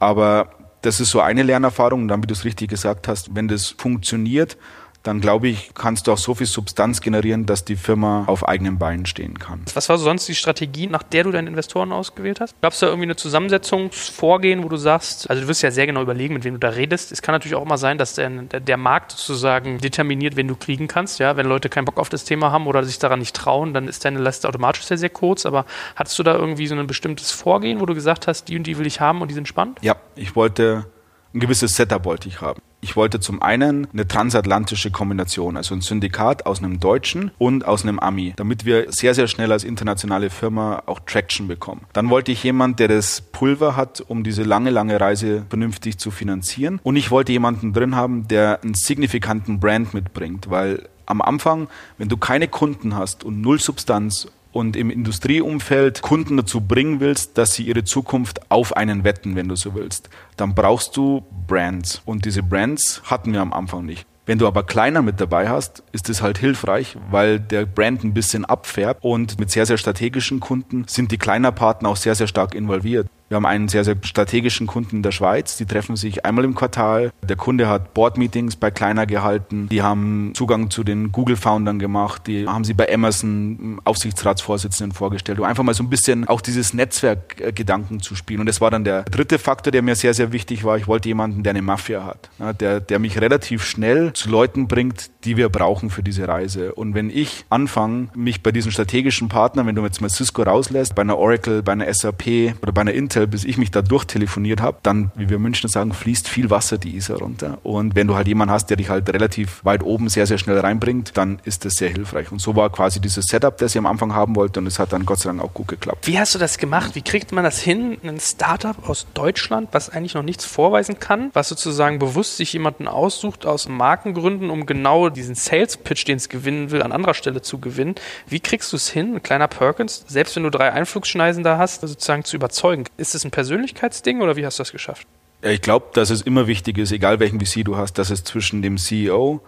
[0.00, 0.48] Aber
[0.80, 2.02] das ist so eine Lernerfahrung.
[2.02, 4.56] Und dann, wie du es richtig gesagt hast, wenn das funktioniert,
[5.02, 8.78] dann glaube ich, kannst du auch so viel Substanz generieren, dass die Firma auf eigenen
[8.78, 9.62] Beinen stehen kann.
[9.74, 12.54] Was war sonst die Strategie, nach der du deine Investoren ausgewählt hast?
[12.60, 16.02] Gab es da irgendwie eine Zusammensetzungsvorgehen, wo du sagst, also du wirst ja sehr genau
[16.02, 17.10] überlegen, mit wem du da redest.
[17.10, 20.86] Es kann natürlich auch immer sein, dass der, der Markt sozusagen determiniert, wen du kriegen
[20.86, 21.18] kannst.
[21.18, 23.88] Ja, wenn Leute keinen Bock auf das Thema haben oder sich daran nicht trauen, dann
[23.88, 25.46] ist deine Liste automatisch sehr, sehr kurz.
[25.46, 28.66] Aber hattest du da irgendwie so ein bestimmtes Vorgehen, wo du gesagt hast, die und
[28.66, 29.78] die will ich haben und die sind spannend?
[29.82, 30.86] Ja, ich wollte
[31.34, 32.60] ein gewisses Setup wollte ich haben.
[32.84, 37.84] Ich wollte zum einen eine transatlantische Kombination, also ein Syndikat aus einem Deutschen und aus
[37.84, 41.82] einem Ami, damit wir sehr, sehr schnell als internationale Firma auch Traction bekommen.
[41.92, 46.10] Dann wollte ich jemanden, der das Pulver hat, um diese lange, lange Reise vernünftig zu
[46.10, 46.80] finanzieren.
[46.82, 51.68] Und ich wollte jemanden drin haben, der einen signifikanten Brand mitbringt, weil am Anfang,
[51.98, 57.38] wenn du keine Kunden hast und null Substanz und im Industrieumfeld Kunden dazu bringen willst,
[57.38, 62.02] dass sie ihre Zukunft auf einen wetten, wenn du so willst, dann brauchst du Brands.
[62.04, 64.06] Und diese Brands hatten wir am Anfang nicht.
[64.24, 68.14] Wenn du aber kleiner mit dabei hast, ist es halt hilfreich, weil der Brand ein
[68.14, 72.28] bisschen abfärbt und mit sehr, sehr strategischen Kunden sind die kleiner Partner auch sehr, sehr
[72.28, 73.08] stark involviert.
[73.32, 75.56] Wir haben einen sehr, sehr strategischen Kunden in der Schweiz.
[75.56, 77.12] Die treffen sich einmal im Quartal.
[77.26, 79.70] Der Kunde hat Board-Meetings bei Kleiner gehalten.
[79.70, 82.26] Die haben Zugang zu den Google-Foundern gemacht.
[82.26, 86.74] Die haben sie bei Amazon Aufsichtsratsvorsitzenden vorgestellt, um einfach mal so ein bisschen auch dieses
[86.74, 88.40] Netzwerkgedanken zu spielen.
[88.40, 90.76] Und das war dann der dritte Faktor, der mir sehr, sehr wichtig war.
[90.76, 95.10] Ich wollte jemanden, der eine Mafia hat, der, der mich relativ schnell zu Leuten bringt,
[95.24, 96.74] die wir brauchen für diese Reise.
[96.74, 100.94] Und wenn ich anfange, mich bei diesen strategischen Partnern, wenn du jetzt mal Cisco rauslässt,
[100.94, 102.26] bei einer Oracle, bei einer SAP
[102.60, 105.68] oder bei einer Intel, Hotel, bis ich mich da durchtelefoniert habe, dann, wie wir Münchner
[105.68, 107.58] sagen, fließt viel Wasser die Isar runter.
[107.62, 110.58] Und wenn du halt jemanden hast, der dich halt relativ weit oben sehr, sehr schnell
[110.58, 112.32] reinbringt, dann ist das sehr hilfreich.
[112.32, 114.92] Und so war quasi dieses Setup, das ich am Anfang haben wollte und es hat
[114.92, 116.06] dann Gott sei Dank auch gut geklappt.
[116.06, 116.94] Wie hast du das gemacht?
[116.94, 121.30] Wie kriegt man das hin, ein Startup aus Deutschland, was eigentlich noch nichts vorweisen kann,
[121.32, 126.70] was sozusagen bewusst sich jemanden aussucht aus Markengründen, um genau diesen Sales-Pitch, den es gewinnen
[126.70, 127.94] will, an anderer Stelle zu gewinnen.
[128.26, 131.82] Wie kriegst du es hin, ein kleiner Perkins, selbst wenn du drei Einflugschneisen da hast,
[131.82, 132.84] sozusagen zu überzeugen?
[132.96, 135.06] Ist ist das ein Persönlichkeitsding oder wie hast du das geschafft?
[135.42, 138.62] Ich glaube, dass es immer wichtig ist, egal welchen VC du hast, dass es zwischen
[138.62, 139.42] dem CEO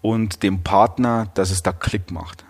[0.00, 2.44] und dem Partner, dass es da Klick macht.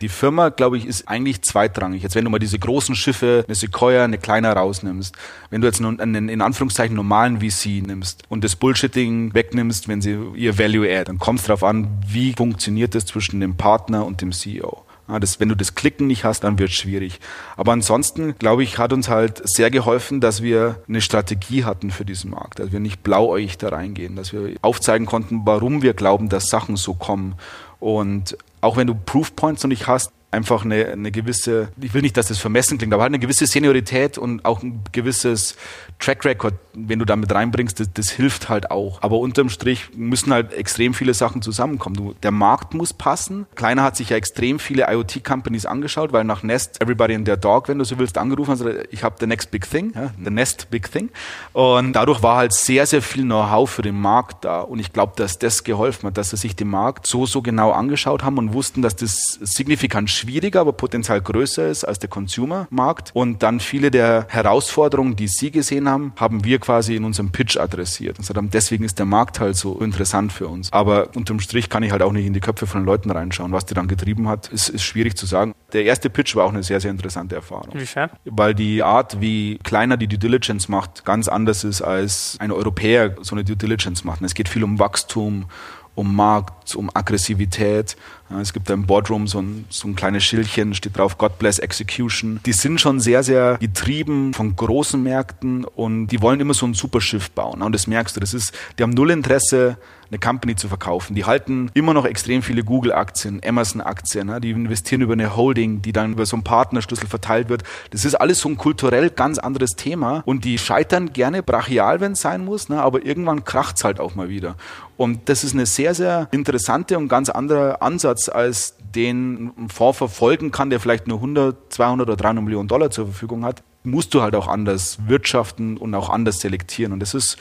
[0.00, 2.02] Die Firma, glaube ich, ist eigentlich zweitrangig.
[2.02, 5.14] Jetzt, wenn du mal diese großen Schiffe, eine Sequoia, eine kleiner rausnimmst,
[5.48, 10.18] wenn du jetzt einen in Anführungszeichen normalen VC nimmst und das Bullshitting wegnimmst, wenn sie
[10.34, 14.20] ihr Value add, dann kommt es darauf an, wie funktioniert das zwischen dem Partner und
[14.20, 14.84] dem CEO.
[15.10, 17.18] Ja, das, wenn du das Klicken nicht hast, dann wird es schwierig.
[17.56, 22.04] Aber ansonsten, glaube ich, hat uns halt sehr geholfen, dass wir eine Strategie hatten für
[22.04, 26.28] diesen Markt, dass wir nicht blauäugig da reingehen, dass wir aufzeigen konnten, warum wir glauben,
[26.28, 27.34] dass Sachen so kommen.
[27.80, 32.16] Und auch wenn du Proofpoints noch nicht hast, einfach eine, eine gewisse, ich will nicht,
[32.16, 35.56] dass das vermessen klingt, aber halt eine gewisse Seniorität und auch ein gewisses
[35.98, 39.02] Track Record, wenn du damit reinbringst, das, das hilft halt auch.
[39.02, 41.96] Aber unterm Strich müssen halt extrem viele Sachen zusammenkommen.
[41.96, 43.46] Du, der Markt muss passen.
[43.56, 47.68] Kleiner hat sich ja extrem viele IoT-Companies angeschaut, weil nach Nest, Everybody in their Dog,
[47.68, 50.70] wenn du so willst, angerufen hast, ich habe the next big thing, ja, the Nest
[50.70, 51.10] big thing.
[51.52, 54.60] Und dadurch war halt sehr, sehr viel Know-how für den Markt da.
[54.60, 57.72] Und ich glaube, dass das geholfen hat, dass sie sich den Markt so, so genau
[57.72, 63.10] angeschaut haben und wussten, dass das signifikant schwieriger, aber potenziell größer ist als der Consumer-Markt.
[63.14, 67.56] Und dann viele der Herausforderungen, die Sie gesehen haben, haben wir quasi in unserem Pitch
[67.56, 68.18] adressiert.
[68.18, 70.72] Und sagen, deswegen ist der Markt halt so interessant für uns.
[70.72, 73.52] Aber unterm Strich kann ich halt auch nicht in die Köpfe von den Leuten reinschauen.
[73.52, 75.54] Was die dann getrieben hat, ist, ist schwierig zu sagen.
[75.72, 77.72] Der erste Pitch war auch eine sehr, sehr interessante Erfahrung.
[77.72, 78.10] Inwiefern?
[78.24, 83.16] Weil die Art, wie kleiner die Due Diligence macht, ganz anders ist, als ein Europäer
[83.22, 84.22] so eine Due Diligence macht.
[84.22, 85.46] Es geht viel um Wachstum,
[85.94, 87.96] um Markt, um Aggressivität.
[88.30, 91.38] Ja, es gibt da im Boardroom so ein, so ein kleines Schildchen, steht drauf God
[91.38, 92.40] bless Execution.
[92.46, 96.74] Die sind schon sehr, sehr getrieben von großen Märkten und die wollen immer so ein
[96.74, 97.60] Superschiff bauen.
[97.62, 99.78] Und das merkst du, das ist, die haben null Interesse,
[100.10, 101.14] eine Company zu verkaufen.
[101.14, 104.40] Die halten immer noch extrem viele Google-Aktien, Amazon-Aktien.
[104.40, 107.62] Die investieren über eine Holding, die dann über so einen Partnerschlüssel verteilt wird.
[107.90, 110.22] Das ist alles so ein kulturell ganz anderes Thema.
[110.26, 112.82] Und die scheitern gerne brachial, wenn es sein muss, ne?
[112.82, 114.56] aber irgendwann kracht es halt auch mal wieder.
[114.96, 120.50] Und das ist eine sehr, sehr interessante und ganz anderer Ansatz, als den Fonds verfolgen
[120.50, 123.62] kann, der vielleicht nur 100, 200 oder 300 Millionen Dollar zur Verfügung hat.
[123.82, 126.92] Musst du halt auch anders wirtschaften und auch anders selektieren.
[126.92, 127.38] Und das ist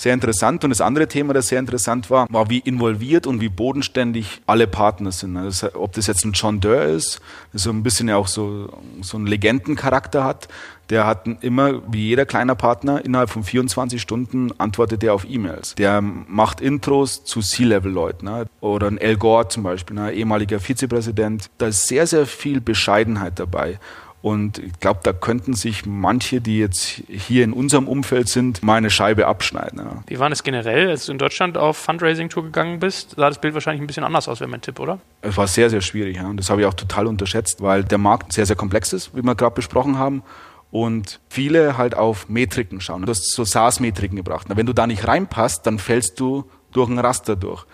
[0.00, 0.64] sehr interessant.
[0.64, 4.66] Und das andere Thema, das sehr interessant war, war, wie involviert und wie bodenständig alle
[4.66, 5.36] Partner sind.
[5.36, 7.20] Also, ob das jetzt ein John Doerr ist,
[7.52, 8.72] der so ein bisschen ja auch so,
[9.02, 10.48] so einen Legendencharakter hat,
[10.88, 15.74] der hat immer, wie jeder kleiner Partner, innerhalb von 24 Stunden antwortet er auf E-Mails.
[15.76, 18.24] Der macht Intros zu C-Level-Leuten.
[18.24, 18.46] Ne?
[18.60, 20.12] Oder ein El Gore zum Beispiel, ne?
[20.12, 21.50] ehemaliger Vizepräsident.
[21.58, 23.78] Da ist sehr, sehr viel Bescheidenheit dabei.
[24.22, 28.74] Und ich glaube, da könnten sich manche, die jetzt hier in unserem Umfeld sind, mal
[28.74, 29.78] eine Scheibe abschneiden.
[29.78, 30.02] Ja.
[30.06, 33.14] Wie war es generell, als du in Deutschland auf Fundraising-Tour gegangen bist?
[33.16, 35.00] Sah das Bild wahrscheinlich ein bisschen anders aus, wäre mein Tipp, oder?
[35.22, 36.16] Es war sehr, sehr schwierig.
[36.16, 36.26] Ja.
[36.26, 39.22] Und das habe ich auch total unterschätzt, weil der Markt sehr, sehr komplex ist, wie
[39.22, 40.22] wir gerade besprochen haben.
[40.70, 43.02] Und viele halt auf Metriken schauen.
[43.02, 44.46] Du hast so SaaS-Metriken gebracht.
[44.50, 47.64] Na, wenn du da nicht reinpasst, dann fällst du durch ein Raster durch.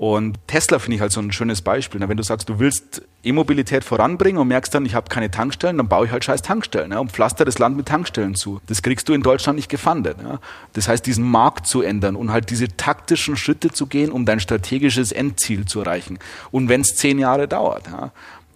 [0.00, 2.00] Und Tesla finde ich halt so ein schönes Beispiel.
[2.00, 5.88] Wenn du sagst, du willst E-Mobilität voranbringen und merkst dann, ich habe keine Tankstellen, dann
[5.88, 8.62] baue ich halt scheiß Tankstellen und pflaster das Land mit Tankstellen zu.
[8.66, 10.16] Das kriegst du in Deutschland nicht gefundet.
[10.72, 14.40] Das heißt, diesen Markt zu ändern und halt diese taktischen Schritte zu gehen, um dein
[14.40, 16.18] strategisches Endziel zu erreichen.
[16.50, 17.84] Und wenn es zehn Jahre dauert,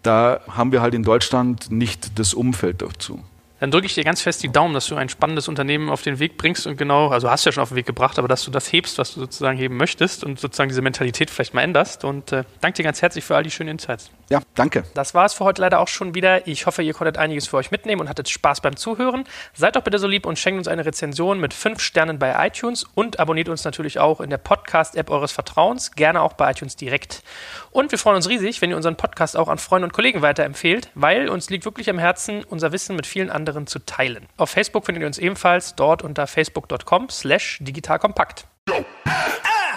[0.03, 3.22] da haben wir halt in Deutschland nicht das Umfeld dazu
[3.64, 6.18] dann drücke ich dir ganz fest die Daumen, dass du ein spannendes Unternehmen auf den
[6.18, 8.44] Weg bringst und genau, also hast du ja schon auf den Weg gebracht, aber dass
[8.44, 12.04] du das hebst, was du sozusagen heben möchtest und sozusagen diese Mentalität vielleicht mal änderst.
[12.04, 14.10] Und äh, danke dir ganz herzlich für all die schönen Insights.
[14.28, 14.84] Ja, danke.
[14.92, 16.46] Das war es für heute leider auch schon wieder.
[16.46, 19.24] Ich hoffe, ihr konntet einiges für euch mitnehmen und hattet Spaß beim Zuhören.
[19.54, 22.84] Seid doch bitte so lieb und schenkt uns eine Rezension mit fünf Sternen bei iTunes
[22.94, 27.22] und abonniert uns natürlich auch in der Podcast-App eures Vertrauens, gerne auch bei iTunes direkt.
[27.70, 30.90] Und wir freuen uns riesig, wenn ihr unseren Podcast auch an Freunde und Kollegen weiterempfehlt,
[30.94, 34.26] weil uns liegt wirklich am Herzen, unser Wissen mit vielen anderen zu teilen.
[34.36, 38.46] Auf Facebook findet ihr uns ebenfalls dort unter facebook.com slash digitalkompakt.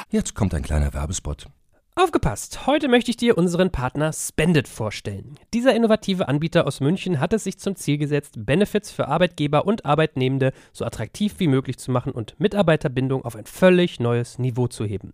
[0.09, 1.47] Jetzt kommt ein kleiner Werbespot.
[1.99, 2.67] Aufgepasst!
[2.67, 5.39] Heute möchte ich dir unseren Partner Spendit vorstellen.
[5.55, 9.83] Dieser innovative Anbieter aus München hat es sich zum Ziel gesetzt, Benefits für Arbeitgeber und
[9.83, 14.85] Arbeitnehmende so attraktiv wie möglich zu machen und Mitarbeiterbindung auf ein völlig neues Niveau zu
[14.85, 15.13] heben.